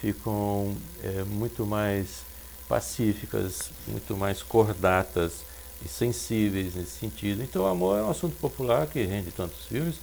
ficam 0.00 0.74
é, 1.02 1.24
muito 1.24 1.66
mais 1.66 2.22
pacíficas, 2.68 3.70
muito 3.86 4.16
mais 4.16 4.42
cordatas 4.42 5.44
e 5.84 5.88
sensíveis 5.88 6.74
nesse 6.74 6.98
sentido. 6.98 7.42
Então, 7.42 7.62
o 7.62 7.66
amor 7.66 7.98
é 7.98 8.02
um 8.02 8.10
assunto 8.10 8.36
popular 8.36 8.86
que 8.86 9.02
rende 9.04 9.30
tantos 9.30 9.66
filmes, 9.66 9.96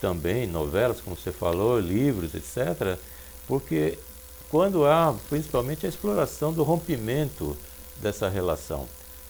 também 0.00 0.46
novelas, 0.46 1.00
como 1.00 1.16
você 1.16 1.32
falou, 1.32 1.78
livros, 1.78 2.34
etc., 2.34 2.98
porque 3.46 3.98
quando 4.50 4.86
há 4.86 5.14
principalmente 5.28 5.86
a 5.86 5.88
exploração 5.88 6.52
do 6.52 6.62
rompimento 6.62 7.56
dessa 8.00 8.28
relação. 8.28 8.86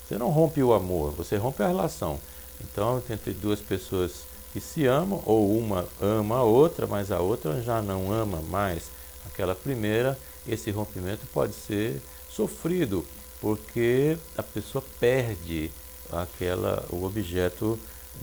Você 0.06 0.18
não 0.18 0.28
rompe 0.28 0.62
o 0.62 0.75
amor, 0.75 1.12
você 1.12 1.37
rompe 1.37 1.62
a 1.62 1.68
relação. 1.68 2.18
Então, 2.61 3.02
entre 3.09 3.33
duas 3.33 3.61
pessoas 3.61 4.25
que 4.52 4.61
se 4.61 4.87
amam, 4.87 5.23
ou 5.25 5.56
uma 5.59 5.87
ama 6.00 6.37
a 6.37 6.42
outra, 6.42 6.87
mas 6.87 7.11
a 7.11 7.21
outra 7.21 7.62
já 7.62 7.83
não 7.83 8.12
ama 8.12 8.40
mais 8.42 8.85
aquela 9.26 9.54
primeira, 9.54 10.19
esse 10.47 10.71
rompimento 10.71 11.26
pode 11.33 11.54
ser 11.54 12.00
sofrido, 12.28 13.04
porque 13.40 14.16
a 14.37 14.43
pessoa 14.43 14.85
perde 14.99 15.71
aquela 16.11 16.85
o 16.90 17.04
objeto 17.04 17.78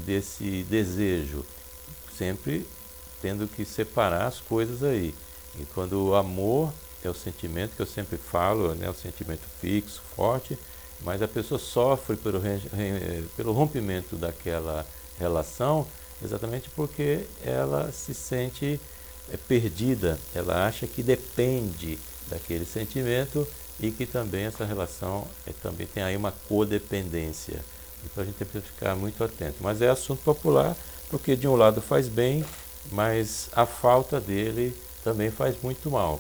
desse 0.06 0.64
desejo, 0.64 1.46
sempre 2.18 2.68
tendo 3.22 3.48
que 3.48 3.66
separar 3.66 4.28
as 4.28 4.40
coisas 4.40 4.84
aí. 4.84 5.14
E 5.60 5.66
quando 5.74 6.08
o 6.08 6.16
amor 6.16 6.74
é 7.04 7.10
o 7.10 7.14
sentimento 7.14 7.76
que 7.76 7.82
eu 7.82 7.88
sempre 7.88 8.18
falo, 8.18 8.74
né, 8.76 8.90
o 8.90 8.94
sentimento 8.94 9.44
fixo, 9.60 10.02
forte, 10.16 10.58
mas 11.02 11.22
a 11.22 11.28
pessoa 11.28 11.60
sofre 11.60 12.16
pelo, 12.16 12.42
pelo 13.36 13.52
rompimento 13.52 14.16
daquela 14.16 14.86
relação 15.18 15.88
exatamente 16.24 16.70
porque 16.70 17.26
ela 17.44 17.92
se 17.92 18.14
sente 18.14 18.80
é, 19.32 19.38
perdida, 19.38 20.20
ela 20.36 20.68
acha 20.68 20.86
que 20.88 21.02
depende 21.02 21.98
daquele 22.30 22.66
sentimento 22.66 23.48
e 23.80 23.92
que 23.92 24.06
também 24.06 24.46
essa 24.46 24.66
relação 24.66 25.28
é, 25.46 25.52
também 25.62 25.88
tem 25.88 26.04
aí 26.04 26.16
uma 26.16 26.32
codependência. 26.32 27.64
Então 28.06 28.24
a 28.24 28.26
gente 28.26 28.36
precisa 28.36 28.64
ficar 28.64 28.96
muito 28.96 29.24
atento. 29.24 29.58
Mas 29.62 29.82
é 29.82 29.90
assunto 29.90 30.22
popular 30.24 30.76
porque 31.10 31.36
de 31.36 31.48
um 31.48 31.56
lado 31.56 31.82
faz 31.82 32.08
bem, 32.08 32.46
mas 32.92 33.50
a 33.54 33.66
falta 33.66 34.20
dele 34.20 34.76
também 35.04 35.30
faz 35.30 35.56
muito 35.62 35.92
mal. 35.92 36.20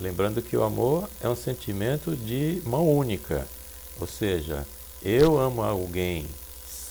Lembrando 0.00 0.40
que 0.40 0.56
o 0.56 0.62
amor 0.62 1.08
é 1.20 1.28
um 1.28 1.36
sentimento 1.36 2.16
de 2.16 2.62
mão 2.64 2.88
única, 2.88 3.46
ou 4.00 4.06
seja, 4.06 4.66
eu 5.02 5.38
amo 5.38 5.62
alguém 5.62 6.26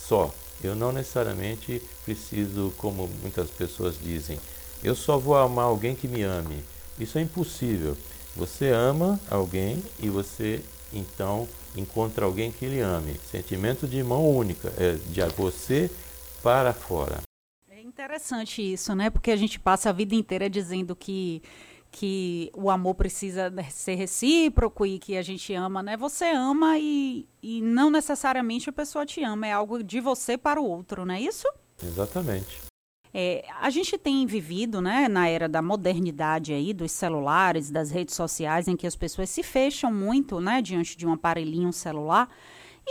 só. 0.07 0.31
Eu 0.63 0.75
não 0.75 0.91
necessariamente 0.91 1.81
preciso, 2.05 2.71
como 2.77 3.09
muitas 3.21 3.49
pessoas 3.49 3.95
dizem, 3.99 4.39
eu 4.83 4.95
só 4.95 5.17
vou 5.17 5.36
amar 5.36 5.65
alguém 5.65 5.95
que 5.95 6.07
me 6.07 6.21
ame. 6.21 6.63
Isso 7.00 7.17
é 7.17 7.21
impossível. 7.21 7.98
Você 8.36 8.69
ama 8.69 9.19
alguém 9.29 9.83
e 10.00 10.09
você 10.09 10.63
então 10.93 11.48
encontra 11.75 12.25
alguém 12.25 12.51
que 12.51 12.65
lhe 12.65 12.79
ame. 12.79 13.19
Sentimento 13.31 13.88
de 13.88 14.01
mão 14.03 14.29
única, 14.29 14.74
é 14.77 14.93
de 14.93 15.21
você 15.36 15.89
para 16.41 16.74
fora. 16.74 17.21
É 17.69 17.81
interessante 17.81 18.62
isso, 18.62 18.95
né? 18.95 19.09
Porque 19.09 19.31
a 19.31 19.36
gente 19.36 19.59
passa 19.59 19.89
a 19.89 19.93
vida 19.93 20.15
inteira 20.15 20.50
dizendo 20.50 20.95
que 20.95 21.41
que 21.91 22.51
o 22.53 22.69
amor 22.69 22.93
precisa 22.93 23.51
ser 23.71 23.95
recíproco 23.95 24.86
e 24.86 25.00
que 25.00 25.17
a 25.17 25.24
gente 25.24 25.53
ama, 25.55 25.81
né? 25.81 25.98
Você 25.98 26.25
ama 26.25 26.77
e, 26.77 27.27
e 27.41 27.62
não 27.62 27.89
necessariamente 27.89 28.69
a 28.69 28.74
pessoa 28.74 29.07
te 29.07 29.24
ama, 29.24 29.48
é 29.48 29.51
algo 29.51 29.83
de 29.83 30.00
você 30.00 30.38
para 30.38 30.62
o 30.62 30.65
outro, 30.65 31.03
não 31.03 31.15
é 31.15 31.21
isso? 31.21 31.48
Exatamente. 31.83 32.68
É, 33.13 33.43
a 33.59 33.69
gente 33.69 33.97
tem 33.97 34.25
vivido, 34.25 34.81
né, 34.81 35.07
na 35.07 35.27
era 35.27 35.49
da 35.49 35.61
modernidade 35.61 36.53
aí, 36.53 36.73
dos 36.73 36.91
celulares, 36.91 37.71
das 37.71 37.89
redes 37.89 38.13
sociais, 38.15 38.67
em 38.67 38.75
que 38.75 38.85
as 38.85 38.95
pessoas 38.95 39.29
se 39.29 39.41
fecham 39.41 39.91
muito, 39.91 40.39
né, 40.39 40.61
diante 40.61 40.95
de 40.95 41.07
um 41.07 41.13
aparelhinho 41.13 41.73
celular 41.73 42.29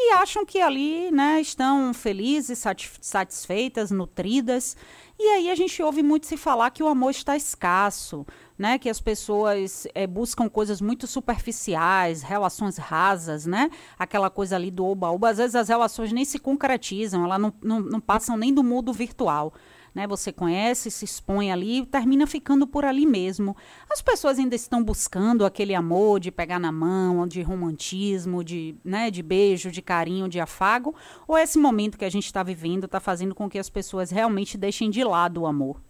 e 0.00 0.12
acham 0.12 0.46
que 0.46 0.60
ali, 0.60 1.10
né, 1.10 1.40
estão 1.40 1.92
felizes, 1.92 2.62
satisfeitas, 3.00 3.90
nutridas. 3.90 4.76
E 5.18 5.22
aí 5.22 5.50
a 5.50 5.54
gente 5.56 5.82
ouve 5.82 6.04
muito 6.04 6.26
se 6.26 6.36
falar 6.36 6.70
que 6.70 6.82
o 6.82 6.86
amor 6.86 7.10
está 7.10 7.36
escasso, 7.36 8.24
né, 8.56 8.78
que 8.78 8.88
as 8.88 9.00
pessoas 9.00 9.88
é, 9.94 10.06
buscam 10.06 10.48
coisas 10.48 10.80
muito 10.80 11.06
superficiais, 11.08 12.22
relações 12.22 12.76
rasas, 12.76 13.44
né, 13.44 13.70
aquela 13.98 14.30
coisa 14.30 14.54
ali 14.54 14.70
do 14.70 14.84
oba-oba. 14.84 15.30
Às 15.30 15.38
vezes 15.38 15.56
as 15.56 15.68
relações 15.68 16.12
nem 16.12 16.24
se 16.24 16.38
concretizam, 16.38 17.24
elas 17.24 17.40
não, 17.40 17.52
não, 17.62 17.80
não 17.80 18.00
passam 18.00 18.36
nem 18.36 18.54
do 18.54 18.62
mundo 18.62 18.92
virtual 18.92 19.52
né? 19.98 20.06
Você 20.06 20.32
conhece, 20.32 20.92
se 20.92 21.04
expõe 21.04 21.50
ali 21.50 21.84
termina 21.84 22.24
ficando 22.24 22.68
por 22.68 22.84
ali 22.84 23.04
mesmo. 23.04 23.56
As 23.90 24.00
pessoas 24.00 24.38
ainda 24.38 24.54
estão 24.54 24.80
buscando 24.80 25.44
aquele 25.44 25.74
amor 25.74 26.20
de 26.20 26.30
pegar 26.30 26.60
na 26.60 26.70
mão, 26.70 27.26
de 27.26 27.42
romantismo, 27.42 28.44
de, 28.44 28.76
né, 28.84 29.10
de 29.10 29.24
beijo, 29.24 29.72
de 29.72 29.82
carinho, 29.82 30.28
de 30.28 30.38
afago, 30.38 30.94
ou 31.26 31.36
esse 31.36 31.58
momento 31.58 31.98
que 31.98 32.04
a 32.04 32.10
gente 32.10 32.26
está 32.26 32.44
vivendo 32.44 32.84
está 32.84 33.00
fazendo 33.00 33.34
com 33.34 33.50
que 33.50 33.58
as 33.58 33.68
pessoas 33.68 34.12
realmente 34.12 34.56
deixem 34.56 34.88
de 34.88 35.02
lado 35.02 35.40
o 35.40 35.46
amor? 35.46 35.80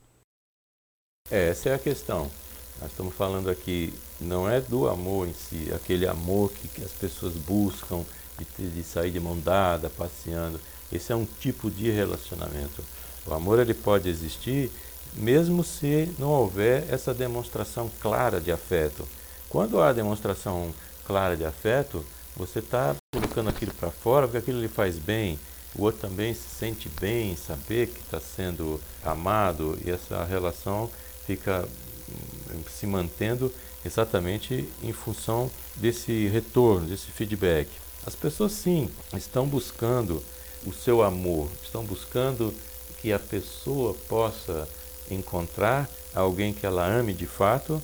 É, 1.31 1.51
essa 1.51 1.69
é 1.69 1.75
a 1.75 1.79
questão. 1.79 2.31
Nós 2.81 2.91
estamos 2.91 3.15
falando 3.15 3.51
aqui, 3.51 3.93
não 4.19 4.49
é 4.49 4.59
do 4.59 4.89
amor 4.89 5.29
em 5.29 5.35
si, 5.35 5.71
aquele 5.75 6.07
amor 6.07 6.51
que, 6.51 6.67
que 6.67 6.83
as 6.83 6.93
pessoas 6.93 7.35
buscam 7.35 8.07
de, 8.57 8.71
de 8.71 8.83
sair 8.83 9.11
de 9.11 9.21
mão 9.21 9.39
dada, 9.39 9.91
passeando. 9.91 10.59
Esse 10.91 11.13
é 11.13 11.17
um 11.17 11.27
tipo 11.27 11.71
de 11.71 11.91
relacionamento. 11.91 12.83
O 13.29 13.35
amor 13.35 13.59
ele 13.59 13.75
pode 13.75 14.09
existir 14.09 14.71
mesmo 15.15 15.63
se 15.65 16.11
não 16.19 16.31
houver 16.31 16.87
essa 16.89 17.13
demonstração 17.13 17.91
clara 18.01 18.41
de 18.41 18.51
afeto. 18.51 19.07
Quando 19.49 19.81
há 19.81 19.93
demonstração 19.93 20.73
clara 21.07 21.37
de 21.37 21.45
afeto, 21.45 22.05
você 22.37 22.61
está 22.61 22.95
colocando 23.13 23.51
aquilo 23.51 23.75
para 23.75 23.91
fora 23.91 24.27
porque 24.27 24.39
aquilo 24.39 24.61
lhe 24.61 24.69
faz 24.69 24.99
bem. 24.99 25.39
O 25.75 25.83
outro 25.83 26.01
também 26.01 26.33
se 26.33 26.49
sente 26.49 26.89
bem, 27.01 27.37
saber 27.37 27.89
que 27.89 28.01
está 28.01 28.21
sendo 28.21 28.81
amado 29.05 29.79
e 29.85 29.91
essa 29.91 30.25
relação 30.25 30.91
fica 31.27 31.69
hum, 32.09 32.63
se 32.71 32.87
mantendo 32.87 33.53
exatamente 33.85 34.69
em 34.83 34.93
função 34.93 35.51
desse 35.77 36.29
retorno, 36.29 36.87
desse 36.87 37.11
feedback. 37.11 37.69
As 38.07 38.15
pessoas 38.15 38.53
sim 38.53 38.89
estão 39.15 39.47
buscando 39.47 40.23
o 40.67 40.73
seu 40.73 41.03
amor, 41.03 41.49
estão 41.63 41.85
buscando 41.85 42.55
que 42.99 43.13
a 43.13 43.19
pessoa 43.19 43.95
possa 44.09 44.69
encontrar 45.11 45.89
alguém 46.15 46.53
que 46.53 46.67
ela 46.67 46.87
ame 46.87 47.13
de 47.13 47.27
fato 47.27 47.81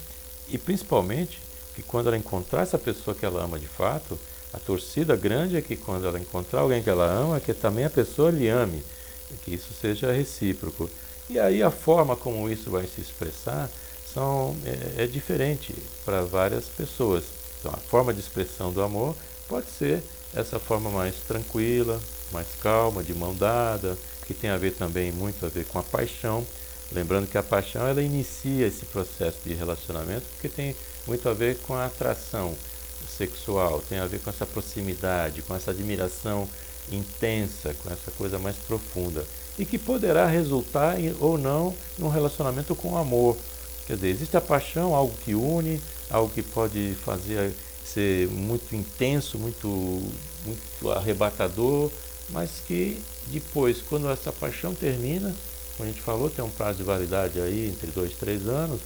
e 0.48 0.58
principalmente 0.58 1.40
que 1.74 1.82
quando 1.82 2.08
ela 2.08 2.16
encontrar 2.16 2.62
essa 2.62 2.78
pessoa 2.78 3.14
que 3.14 3.24
ela 3.24 3.42
ama 3.42 3.58
de 3.58 3.66
fato, 3.66 4.18
a 4.52 4.58
torcida 4.58 5.16
grande 5.16 5.56
é 5.56 5.62
que 5.62 5.76
quando 5.76 6.06
ela 6.06 6.18
encontrar 6.18 6.60
alguém 6.60 6.82
que 6.82 6.90
ela 6.90 7.06
ama, 7.06 7.40
que 7.40 7.52
também 7.52 7.84
a 7.84 7.90
pessoa 7.90 8.30
lhe 8.30 8.48
ame, 8.48 8.84
que 9.44 9.54
isso 9.54 9.72
seja 9.80 10.12
recíproco. 10.12 10.88
E 11.28 11.38
aí 11.38 11.62
a 11.62 11.70
forma 11.70 12.14
como 12.14 12.48
isso 12.48 12.70
vai 12.70 12.86
se 12.86 13.00
expressar 13.00 13.68
são, 14.12 14.54
é, 14.64 15.04
é 15.04 15.06
diferente 15.06 15.74
para 16.04 16.22
várias 16.22 16.66
pessoas. 16.66 17.24
Então 17.58 17.72
a 17.72 17.78
forma 17.78 18.14
de 18.14 18.20
expressão 18.20 18.72
do 18.72 18.82
amor 18.82 19.16
pode 19.48 19.68
ser 19.70 20.02
essa 20.34 20.58
forma 20.58 20.90
mais 20.90 21.16
tranquila, 21.26 22.00
mais 22.32 22.48
calma, 22.60 23.02
de 23.02 23.14
mão 23.14 23.34
dada, 23.34 23.96
que 24.26 24.34
tem 24.34 24.50
a 24.50 24.56
ver 24.56 24.72
também 24.72 25.12
muito 25.12 25.44
a 25.44 25.48
ver 25.48 25.64
com 25.66 25.78
a 25.78 25.82
paixão. 25.82 26.46
Lembrando 26.92 27.26
que 27.26 27.38
a 27.38 27.42
paixão 27.42 27.86
ela 27.86 28.02
inicia 28.02 28.66
esse 28.66 28.84
processo 28.86 29.38
de 29.44 29.54
relacionamento 29.54 30.26
porque 30.32 30.48
tem 30.48 30.76
muito 31.06 31.28
a 31.28 31.32
ver 31.32 31.58
com 31.58 31.74
a 31.74 31.86
atração 31.86 32.54
sexual, 33.08 33.82
tem 33.88 33.98
a 33.98 34.06
ver 34.06 34.20
com 34.20 34.30
essa 34.30 34.46
proximidade, 34.46 35.42
com 35.42 35.54
essa 35.54 35.70
admiração 35.70 36.48
intensa, 36.90 37.74
com 37.82 37.90
essa 37.90 38.10
coisa 38.12 38.38
mais 38.38 38.56
profunda 38.56 39.24
e 39.58 39.64
que 39.64 39.78
poderá 39.78 40.26
resultar 40.26 40.98
em, 41.00 41.14
ou 41.20 41.38
não 41.38 41.74
num 41.98 42.08
relacionamento 42.08 42.74
com 42.74 42.96
amor. 42.96 43.36
Quer 43.86 43.96
dizer, 43.96 44.08
existe 44.08 44.36
a 44.36 44.40
paixão, 44.40 44.94
algo 44.94 45.14
que 45.24 45.34
une, 45.34 45.80
algo 46.10 46.32
que 46.32 46.42
pode 46.42 46.96
fazer 47.04 47.54
ser 47.84 48.28
muito 48.28 48.74
intenso, 48.74 49.38
muito, 49.38 49.68
muito 50.44 50.90
arrebatador, 50.90 51.90
mas 52.30 52.50
que 52.66 53.00
depois, 53.26 53.82
quando 53.82 54.10
essa 54.10 54.32
paixão 54.32 54.74
termina, 54.74 55.34
como 55.76 55.88
a 55.88 55.92
gente 55.92 56.02
falou, 56.02 56.30
tem 56.30 56.44
um 56.44 56.50
prazo 56.50 56.78
de 56.78 56.84
validade 56.84 57.40
aí 57.40 57.68
entre 57.68 57.90
dois, 57.90 58.12
três 58.12 58.46
anos. 58.46 58.80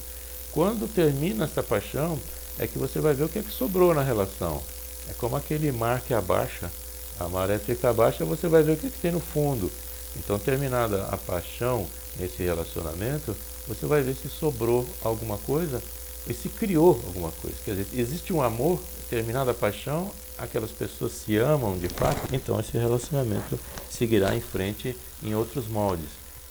Quando 0.51 0.91
termina 0.91 1.45
essa 1.45 1.61
paixão, 1.61 2.19
é 2.57 2.67
que 2.67 2.77
você 2.77 2.99
vai 2.99 3.13
ver 3.13 3.23
o 3.23 3.29
que 3.29 3.39
é 3.39 3.43
que 3.43 3.51
sobrou 3.51 3.93
na 3.93 4.01
relação. 4.01 4.61
É 5.09 5.13
como 5.13 5.35
aquele 5.35 5.71
mar 5.71 6.01
que 6.01 6.13
abaixa, 6.13 6.71
a 7.19 7.27
maré 7.27 7.59
fica 7.59 7.93
baixa, 7.93 8.25
você 8.25 8.47
vai 8.47 8.63
ver 8.63 8.73
o 8.73 8.77
que, 8.77 8.87
é 8.87 8.89
que 8.89 8.99
tem 8.99 9.11
no 9.11 9.19
fundo. 9.19 9.71
Então, 10.15 10.39
terminada 10.39 11.05
a 11.05 11.17
paixão 11.17 11.87
nesse 12.17 12.43
relacionamento, 12.43 13.35
você 13.67 13.85
vai 13.85 14.01
ver 14.01 14.15
se 14.15 14.27
sobrou 14.29 14.87
alguma 15.01 15.37
coisa 15.37 15.81
e 16.27 16.33
se 16.33 16.49
criou 16.49 17.01
alguma 17.07 17.31
coisa. 17.31 17.57
Quer 17.63 17.75
dizer, 17.75 17.99
existe 17.99 18.33
um 18.33 18.41
amor, 18.41 18.79
terminada 19.09 19.51
a 19.51 19.53
paixão, 19.53 20.11
aquelas 20.37 20.71
pessoas 20.71 21.13
se 21.13 21.37
amam 21.37 21.77
de 21.77 21.89
fato, 21.89 22.33
então 22.33 22.59
esse 22.59 22.77
relacionamento 22.77 23.59
seguirá 23.89 24.35
em 24.35 24.41
frente 24.41 24.95
em 25.23 25.35
outros 25.35 25.67
moldes, 25.67 26.09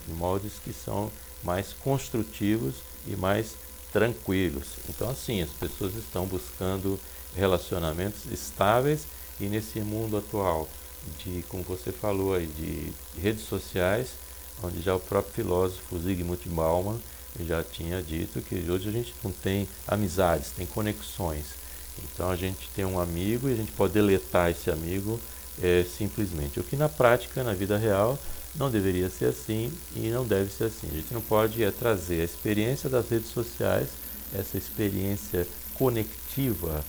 moldes 0.09 0.53
que 0.63 0.73
são 0.73 1.11
mais 1.43 1.73
construtivos 1.73 2.75
e 3.07 3.17
mais 3.17 3.55
tranquilos. 3.93 4.67
Então, 4.89 5.09
assim, 5.09 5.41
as 5.41 5.51
pessoas 5.51 5.95
estão 5.95 6.27
buscando 6.27 6.99
relacionamentos 7.35 8.27
estáveis 8.31 9.07
e 9.41 9.47
nesse 9.47 9.81
mundo 9.81 10.17
atual 10.17 10.69
de, 11.25 11.43
como 11.49 11.63
você 11.63 11.93
falou 11.93 12.35
aí, 12.35 12.47
de 12.47 12.93
redes 13.21 13.45
sociais, 13.47 14.09
onde 14.63 14.83
já 14.83 14.95
o 14.95 15.01
próprio 15.01 15.33
filósofo 15.33 15.99
Zygmunt 15.99 16.47
Bauman 16.47 16.99
já 17.45 17.63
tinha 17.63 18.03
dito 18.03 18.41
que 18.41 18.55
hoje 18.71 18.89
a 18.89 18.93
gente 18.93 19.15
não 19.23 19.31
tem 19.31 19.69
amizades, 19.87 20.51
tem 20.51 20.67
conexões. 20.67 21.47
Então 22.03 22.31
a 22.31 22.37
gente 22.37 22.69
tem 22.75 22.85
um 22.85 23.01
amigo 23.01 23.49
e 23.49 23.53
a 23.53 23.57
gente 23.57 23.73
pode 23.73 23.93
deletar 23.93 24.51
esse 24.51 24.71
amigo 24.71 25.21
é, 25.63 25.85
simplesmente. 25.97 26.61
O 26.61 26.63
que 26.63 26.77
na 26.77 26.89
prática, 26.89 27.43
na 27.43 27.53
vida 27.53 27.77
real, 27.77 28.19
não 28.55 28.71
deveria 28.71 29.11
ser 29.11 29.27
assim 29.27 29.73
e 29.95 30.09
não 30.09 30.27
deve 30.27 30.51
ser 30.53 30.65
assim. 30.65 30.89
A 30.91 30.95
gente 30.95 31.13
não 31.13 31.21
pode 31.21 31.63
é, 31.63 31.71
trazer 31.71 32.21
a 32.21 32.25
experiência 32.25 32.89
das 32.89 33.09
redes 33.09 33.31
sociais, 33.31 33.89
essa 34.35 34.57
experiência 34.57 35.47
conectiva 35.75 36.85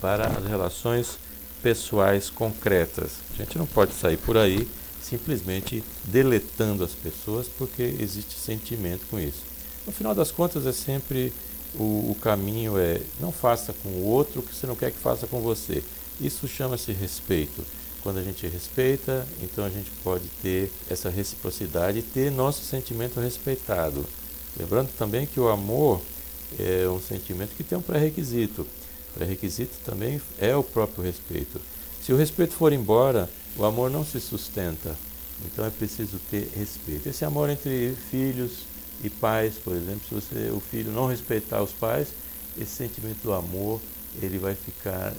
para 0.00 0.26
as 0.26 0.46
relações 0.46 1.18
pessoais 1.62 2.28
concretas. 2.28 3.12
A 3.32 3.36
gente 3.36 3.56
não 3.56 3.66
pode 3.66 3.94
sair 3.94 4.16
por 4.16 4.36
aí 4.36 4.68
simplesmente 5.00 5.82
deletando 6.04 6.84
as 6.84 6.92
pessoas 6.92 7.48
porque 7.48 7.82
existe 7.82 8.38
sentimento 8.38 9.06
com 9.10 9.18
isso. 9.18 9.51
No 9.86 9.92
final 9.92 10.14
das 10.14 10.30
contas 10.30 10.66
é 10.66 10.72
sempre 10.72 11.32
o, 11.74 12.10
o 12.10 12.16
caminho 12.20 12.78
é 12.78 13.00
não 13.20 13.32
faça 13.32 13.72
com 13.72 13.88
o 13.88 14.04
outro 14.04 14.40
o 14.40 14.42
que 14.42 14.54
você 14.54 14.66
não 14.66 14.76
quer 14.76 14.92
que 14.92 14.98
faça 14.98 15.26
com 15.26 15.40
você. 15.40 15.82
Isso 16.20 16.46
chama-se 16.46 16.92
respeito. 16.92 17.64
Quando 18.02 18.18
a 18.18 18.22
gente 18.22 18.46
respeita, 18.48 19.26
então 19.40 19.64
a 19.64 19.70
gente 19.70 19.90
pode 20.02 20.28
ter 20.42 20.70
essa 20.90 21.08
reciprocidade 21.08 21.98
e 21.98 22.02
ter 22.02 22.30
nosso 22.30 22.64
sentimento 22.64 23.20
respeitado. 23.20 24.04
Lembrando 24.58 24.90
também 24.98 25.24
que 25.24 25.38
o 25.38 25.48
amor 25.48 26.00
é 26.58 26.86
um 26.88 27.00
sentimento 27.00 27.54
que 27.56 27.62
tem 27.62 27.78
um 27.78 27.82
pré-requisito. 27.82 28.66
Pré-requisito 29.14 29.76
também 29.84 30.20
é 30.38 30.54
o 30.54 30.64
próprio 30.64 31.04
respeito. 31.04 31.60
Se 32.04 32.12
o 32.12 32.16
respeito 32.16 32.54
for 32.54 32.72
embora, 32.72 33.30
o 33.56 33.64
amor 33.64 33.88
não 33.88 34.04
se 34.04 34.20
sustenta. 34.20 34.96
Então 35.44 35.64
é 35.64 35.70
preciso 35.70 36.18
ter 36.30 36.50
respeito. 36.56 37.08
Esse 37.08 37.24
amor 37.24 37.50
entre 37.50 37.96
filhos 38.10 38.71
e 39.02 39.10
pais, 39.10 39.54
por 39.54 39.74
exemplo, 39.74 40.00
se 40.08 40.14
você, 40.14 40.50
o 40.50 40.60
filho 40.60 40.92
não 40.92 41.06
respeitar 41.06 41.62
os 41.62 41.72
pais, 41.72 42.08
esse 42.56 42.70
sentimento 42.70 43.22
do 43.22 43.32
amor 43.32 43.80
ele 44.20 44.38
vai 44.38 44.54
ficar 44.54 45.14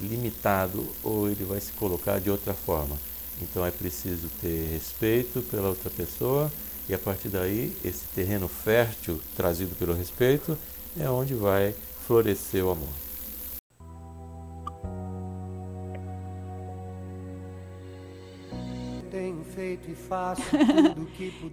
limitado 0.00 0.86
ou 1.02 1.28
ele 1.28 1.44
vai 1.44 1.60
se 1.60 1.72
colocar 1.72 2.20
de 2.20 2.30
outra 2.30 2.54
forma. 2.54 2.96
Então 3.40 3.64
é 3.64 3.70
preciso 3.70 4.28
ter 4.40 4.68
respeito 4.70 5.42
pela 5.42 5.68
outra 5.68 5.90
pessoa 5.90 6.50
e 6.88 6.94
a 6.94 6.98
partir 6.98 7.28
daí 7.28 7.76
esse 7.84 8.04
terreno 8.14 8.48
fértil 8.48 9.20
trazido 9.36 9.74
pelo 9.76 9.94
respeito 9.94 10.56
é 10.98 11.08
onde 11.08 11.34
vai 11.34 11.74
florescer 12.06 12.64
o 12.64 12.70
amor. 12.70 13.11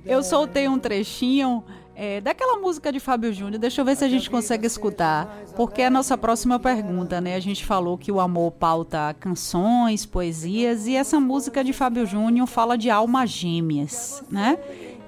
Eu 0.05 0.23
soltei 0.23 0.67
um 0.67 0.79
trechinho 0.79 1.63
é, 1.95 2.21
daquela 2.21 2.57
música 2.57 2.93
de 2.93 2.99
Fábio 2.99 3.33
Júnior. 3.33 3.59
Deixa 3.59 3.81
eu 3.81 3.85
ver 3.85 3.97
se 3.97 4.05
a 4.05 4.07
gente 4.07 4.29
consegue 4.29 4.65
escutar, 4.65 5.43
porque 5.57 5.81
é 5.81 5.87
a 5.87 5.89
nossa 5.89 6.17
próxima 6.17 6.57
pergunta, 6.57 7.19
né? 7.19 7.35
A 7.35 7.39
gente 7.41 7.65
falou 7.65 7.97
que 7.97 8.09
o 8.09 8.21
amor 8.21 8.51
pauta 8.51 9.13
canções, 9.19 10.05
poesias, 10.05 10.87
e 10.87 10.95
essa 10.95 11.19
música 11.19 11.61
de 11.61 11.73
Fábio 11.73 12.05
Júnior 12.05 12.47
fala 12.47 12.77
de 12.77 12.89
almas 12.89 13.29
gêmeas, 13.29 14.23
né? 14.29 14.57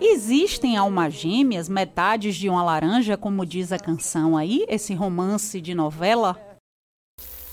Existem 0.01 0.75
almas 0.75 1.13
gêmeas, 1.13 1.69
metades 1.69 2.35
de 2.35 2.49
uma 2.49 2.61
laranja, 2.61 3.15
como 3.15 3.45
diz 3.45 3.71
a 3.71 3.79
canção 3.79 4.35
aí, 4.35 4.65
esse 4.67 4.93
romance 4.93 5.61
de 5.61 5.73
novela? 5.73 6.37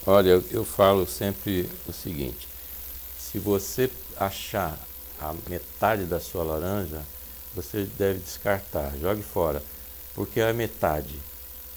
Olha, 0.04 0.42
eu 0.50 0.64
falo 0.64 1.06
sempre 1.06 1.68
o 1.86 1.92
seguinte: 1.92 2.48
se 3.16 3.38
você 3.38 3.88
achar 4.18 4.76
a 5.20 5.34
metade 5.48 6.04
da 6.04 6.20
sua 6.20 6.42
laranja, 6.42 7.02
você 7.54 7.84
deve 7.98 8.20
descartar, 8.20 8.92
jogue 9.00 9.22
fora, 9.22 9.62
porque 10.14 10.40
é 10.40 10.50
a 10.50 10.52
metade. 10.52 11.18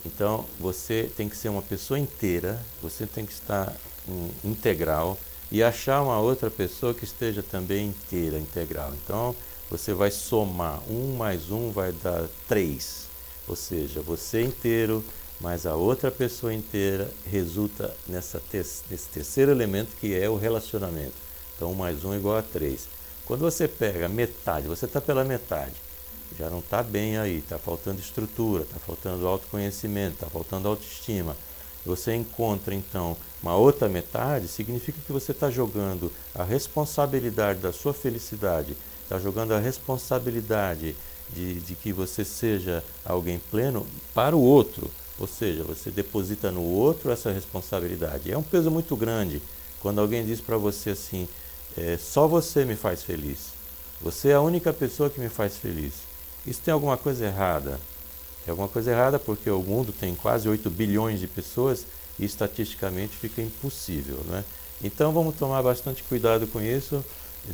Então 0.06 0.46
você 0.60 1.10
tem 1.16 1.30
que 1.30 1.38
ser 1.38 1.50
uma 1.50 1.62
pessoa 1.62 2.00
inteira, 2.00 2.60
você 2.82 3.06
tem 3.06 3.26
que 3.26 3.34
estar 3.34 3.74
um, 4.08 4.30
integral 4.44 5.18
e 5.52 5.62
achar 5.62 6.02
uma 6.02 6.20
outra 6.20 6.50
pessoa 6.50 6.94
que 6.94 7.04
esteja 7.04 7.44
também 7.44 7.88
inteira, 7.88 8.38
integral. 8.38 8.94
Então 9.04 9.36
você 9.70 9.94
vai 9.94 10.12
somar 10.12 10.82
um 10.90 11.16
mais 11.16 11.52
um 11.52 11.72
vai 11.72 11.92
dar 11.92 12.28
três, 12.48 13.08
ou 13.48 13.56
seja, 13.56 14.02
você 14.02 14.42
inteiro 14.42 15.04
mais 15.40 15.66
a 15.66 15.76
outra 15.76 16.12
pessoa 16.12 16.54
inteira 16.54 17.10
resulta 17.26 17.96
nessa 18.08 18.40
te 18.40 18.58
nesse 18.58 19.10
terceiro 19.12 19.52
elemento 19.52 19.96
que 20.00 20.14
é 20.14 20.30
o 20.30 20.38
relacionamento. 20.38 21.16
Então 21.56 21.72
um 21.72 21.76
mais 21.76 22.04
um 22.04 22.14
é 22.14 22.18
igual 22.18 22.38
a 22.38 22.44
três. 22.44 22.88
Quando 23.32 23.44
você 23.44 23.66
pega 23.66 24.10
metade, 24.10 24.68
você 24.68 24.84
está 24.84 25.00
pela 25.00 25.24
metade, 25.24 25.72
já 26.38 26.50
não 26.50 26.60
está 26.60 26.84
bem 26.84 27.18
aí, 27.18 27.38
está 27.38 27.58
faltando 27.58 28.02
estrutura, 28.02 28.64
está 28.64 28.78
faltando 28.78 29.26
autoconhecimento, 29.26 30.16
está 30.16 30.28
faltando 30.28 30.68
autoestima. 30.68 31.38
Você 31.86 32.14
encontra 32.14 32.76
então 32.76 33.16
uma 33.42 33.56
outra 33.56 33.88
metade, 33.88 34.50
significa 34.50 35.00
que 35.08 35.14
você 35.14 35.32
está 35.32 35.50
jogando 35.50 36.12
a 36.36 36.44
responsabilidade 36.44 37.60
da 37.60 37.72
sua 37.72 37.94
felicidade, 37.94 38.76
está 39.02 39.18
jogando 39.18 39.54
a 39.54 39.60
responsabilidade 39.60 40.94
de, 41.30 41.54
de 41.62 41.74
que 41.76 41.94
você 41.94 42.26
seja 42.26 42.84
alguém 43.06 43.40
pleno 43.50 43.88
para 44.14 44.36
o 44.36 44.42
outro. 44.42 44.92
Ou 45.18 45.26
seja, 45.26 45.64
você 45.64 45.90
deposita 45.90 46.52
no 46.52 46.64
outro 46.64 47.10
essa 47.10 47.32
responsabilidade. 47.32 48.30
É 48.30 48.38
um 48.38 48.44
peso 48.44 48.70
muito 48.70 48.94
grande 48.94 49.42
quando 49.80 50.02
alguém 50.02 50.26
diz 50.26 50.42
para 50.42 50.58
você 50.58 50.90
assim: 50.90 51.30
é, 51.78 51.98
só 51.98 52.28
você 52.28 52.66
me 52.66 52.76
faz 52.76 53.04
feliz. 53.04 53.52
Você 54.02 54.30
é 54.30 54.34
a 54.34 54.42
única 54.42 54.74
pessoa 54.74 55.10
que 55.10 55.20
me 55.20 55.30
faz 55.30 55.58
feliz. 55.58 55.94
Isso 56.46 56.62
tem 56.64 56.74
alguma 56.74 56.98
coisa 56.98 57.26
errada. 57.26 57.80
Tem 58.44 58.52
alguma 58.52 58.68
coisa 58.68 58.92
errada 58.92 59.20
porque 59.20 59.50
o 59.50 59.62
mundo 59.62 59.94
tem 59.94 60.16
quase 60.16 60.50
8 60.50 60.70
bilhões 60.70 61.20
de 61.20 61.28
pessoas 61.28 61.86
e 62.18 62.26
estatisticamente 62.26 63.16
fica 63.16 63.42
impossível. 63.42 64.18
Né? 64.26 64.44
Então 64.84 65.12
vamos 65.12 65.36
tomar 65.36 65.62
bastante 65.62 66.04
cuidado 66.04 66.48
com 66.48 66.60
isso, 66.62 67.06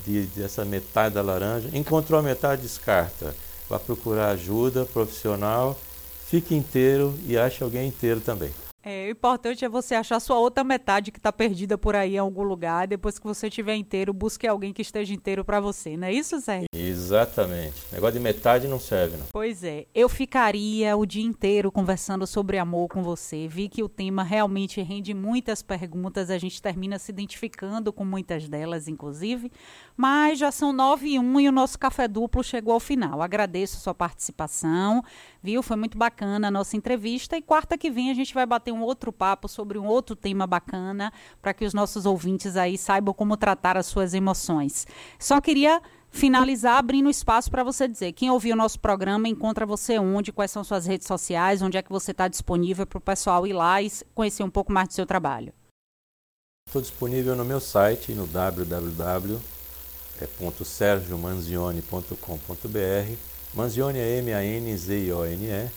de, 0.05 0.23
dessa 0.27 0.63
metade 0.63 1.15
da 1.15 1.21
laranja. 1.21 1.69
Encontrou 1.73 2.19
a 2.19 2.23
metade, 2.23 2.61
descarta. 2.61 3.35
Vá 3.69 3.77
procurar 3.77 4.29
ajuda 4.29 4.85
profissional, 4.85 5.77
fique 6.25 6.55
inteiro 6.55 7.13
e 7.25 7.37
ache 7.37 7.61
alguém 7.61 7.89
inteiro 7.89 8.21
também. 8.21 8.51
É, 8.89 9.07
o 9.09 9.11
importante 9.11 9.65
é 9.65 9.67
você 9.67 9.95
achar 9.95 10.17
sua 10.21 10.39
outra 10.39 10.63
metade 10.63 11.11
que 11.11 11.19
está 11.19 11.29
perdida 11.29 11.77
por 11.77 11.93
aí 11.93 12.15
em 12.15 12.19
algum 12.19 12.43
lugar. 12.43 12.87
Depois 12.87 13.19
que 13.19 13.27
você 13.27 13.47
estiver 13.49 13.75
inteiro, 13.75 14.13
busque 14.13 14.47
alguém 14.47 14.71
que 14.71 14.81
esteja 14.81 15.13
inteiro 15.13 15.43
para 15.43 15.59
você, 15.59 15.97
não 15.97 16.07
é 16.07 16.13
isso, 16.13 16.39
Zé? 16.39 16.63
Exatamente. 16.73 17.75
Negócio 17.91 18.13
de 18.13 18.21
metade 18.21 18.65
não 18.65 18.79
serve, 18.79 19.17
não. 19.17 19.25
Pois 19.33 19.61
é. 19.61 19.87
Eu 19.93 20.07
ficaria 20.07 20.95
o 20.95 21.05
dia 21.05 21.25
inteiro 21.25 21.69
conversando 21.69 22.25
sobre 22.25 22.57
amor 22.57 22.87
com 22.87 23.03
você. 23.03 23.45
Vi 23.45 23.67
que 23.67 23.83
o 23.83 23.89
tema 23.89 24.23
realmente 24.23 24.81
rende 24.81 25.13
muitas 25.13 25.61
perguntas. 25.61 26.29
A 26.29 26.37
gente 26.37 26.61
termina 26.61 26.97
se 26.97 27.11
identificando 27.11 27.91
com 27.91 28.05
muitas 28.05 28.47
delas, 28.47 28.87
inclusive. 28.87 29.51
Mas 29.97 30.39
já 30.39 30.49
são 30.49 30.71
nove 30.71 31.09
e 31.09 31.19
um 31.19 31.37
e 31.41 31.49
o 31.49 31.51
nosso 31.51 31.77
café 31.77 32.07
duplo 32.07 32.41
chegou 32.41 32.73
ao 32.73 32.79
final. 32.79 33.21
Agradeço 33.21 33.75
a 33.75 33.79
sua 33.81 33.93
participação, 33.93 35.03
viu? 35.43 35.61
Foi 35.61 35.75
muito 35.75 35.97
bacana 35.97 36.47
a 36.47 36.51
nossa 36.51 36.77
entrevista. 36.77 37.35
E 37.35 37.41
quarta 37.41 37.77
que 37.77 37.91
vem 37.91 38.09
a 38.09 38.13
gente 38.13 38.33
vai 38.33 38.45
bater 38.45 38.76
um 38.76 38.76
outro 38.81 39.11
papo 39.11 39.47
sobre 39.47 39.77
um 39.77 39.85
outro 39.85 40.15
tema 40.15 40.47
bacana 40.47 41.11
para 41.41 41.53
que 41.53 41.65
os 41.65 41.73
nossos 41.73 42.05
ouvintes 42.05 42.55
aí 42.55 42.77
saibam 42.77 43.13
como 43.13 43.37
tratar 43.37 43.77
as 43.77 43.85
suas 43.85 44.13
emoções. 44.13 44.87
Só 45.19 45.41
queria 45.41 45.81
finalizar 46.09 46.77
abrindo 46.77 47.09
espaço 47.09 47.51
para 47.51 47.63
você 47.63 47.87
dizer. 47.87 48.13
Quem 48.13 48.31
ouviu 48.31 48.53
o 48.53 48.57
nosso 48.57 48.79
programa 48.79 49.27
encontra 49.27 49.65
você 49.65 49.99
onde, 49.99 50.31
quais 50.31 50.51
são 50.51 50.63
suas 50.63 50.85
redes 50.85 51.07
sociais, 51.07 51.61
onde 51.61 51.77
é 51.77 51.81
que 51.81 51.91
você 51.91 52.11
está 52.11 52.27
disponível 52.27 52.85
para 52.85 52.97
o 52.97 53.01
pessoal 53.01 53.45
ir 53.45 53.53
lá 53.53 53.81
e 53.81 53.91
conhecer 54.15 54.43
um 54.43 54.49
pouco 54.49 54.71
mais 54.71 54.87
do 54.87 54.93
seu 54.93 55.05
trabalho. 55.05 55.53
Estou 56.67 56.81
disponível 56.81 57.35
no 57.35 57.45
meu 57.45 57.59
site, 57.59 58.13
no 58.13 58.25
www 58.25 59.39
é 60.21 60.27
.sergiomanzione.com.br 60.63 63.15
Manzione 63.53 63.99
é 63.99 64.17
M-A-N-Z-I-O-N-E 64.17 65.69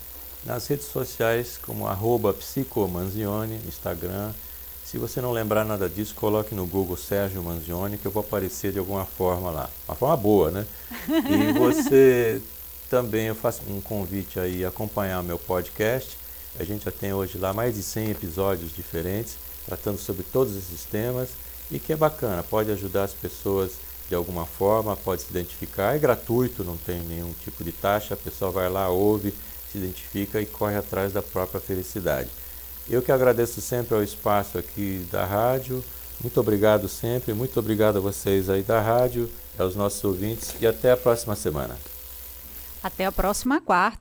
nas 0.45 0.67
redes 0.67 0.87
sociais 0.87 1.59
como 1.61 1.87
arroba 1.87 2.33
psicomanzione, 2.33 3.59
Instagram. 3.67 4.31
Se 4.83 4.97
você 4.97 5.21
não 5.21 5.31
lembrar 5.31 5.63
nada 5.63 5.87
disso, 5.87 6.13
coloque 6.15 6.53
no 6.53 6.65
Google 6.65 6.97
Sérgio 6.97 7.41
Manzione 7.41 7.97
que 7.97 8.05
eu 8.05 8.11
vou 8.11 8.21
aparecer 8.21 8.71
de 8.71 8.79
alguma 8.79 9.05
forma 9.05 9.49
lá. 9.49 9.69
Uma 9.87 9.95
forma 9.95 10.17
boa, 10.17 10.51
né? 10.51 10.65
E 11.07 11.53
você 11.57 12.41
também, 12.89 13.27
eu 13.27 13.35
faço 13.35 13.61
um 13.69 13.79
convite 13.79 14.39
aí 14.39 14.65
a 14.65 14.67
acompanhar 14.67 15.23
meu 15.23 15.39
podcast. 15.39 16.17
A 16.59 16.63
gente 16.65 16.83
já 16.83 16.91
tem 16.91 17.13
hoje 17.13 17.37
lá 17.37 17.53
mais 17.53 17.75
de 17.75 17.83
100 17.83 18.11
episódios 18.11 18.75
diferentes, 18.75 19.37
tratando 19.65 19.97
sobre 19.97 20.23
todos 20.23 20.57
esses 20.57 20.83
temas 20.83 21.29
e 21.71 21.79
que 21.79 21.93
é 21.93 21.95
bacana, 21.95 22.43
pode 22.43 22.69
ajudar 22.71 23.05
as 23.05 23.13
pessoas 23.13 23.71
de 24.09 24.15
alguma 24.15 24.45
forma, 24.45 24.97
pode 24.97 25.21
se 25.21 25.29
identificar, 25.29 25.95
é 25.95 25.99
gratuito, 25.99 26.65
não 26.65 26.75
tem 26.75 26.99
nenhum 26.99 27.31
tipo 27.45 27.63
de 27.63 27.71
taxa, 27.71 28.13
a 28.13 28.17
pessoa 28.17 28.51
vai 28.51 28.69
lá, 28.69 28.89
ouve, 28.89 29.33
se 29.71 29.77
identifica 29.77 30.41
e 30.41 30.45
corre 30.45 30.75
atrás 30.75 31.13
da 31.13 31.21
própria 31.21 31.61
felicidade. 31.61 32.29
Eu 32.89 33.01
que 33.01 33.11
agradeço 33.11 33.61
sempre 33.61 33.95
ao 33.95 34.03
espaço 34.03 34.57
aqui 34.57 35.05
da 35.11 35.25
rádio, 35.25 35.83
muito 36.21 36.39
obrigado 36.39 36.87
sempre, 36.87 37.33
muito 37.33 37.59
obrigado 37.59 37.97
a 37.97 38.01
vocês 38.01 38.49
aí 38.49 38.61
da 38.61 38.79
rádio, 38.79 39.29
aos 39.57 39.75
nossos 39.75 40.03
ouvintes 40.03 40.53
e 40.59 40.67
até 40.67 40.91
a 40.91 40.97
próxima 40.97 41.35
semana. 41.35 41.77
Até 42.83 43.05
a 43.05 43.11
próxima 43.11 43.59
quarta. 43.61 43.99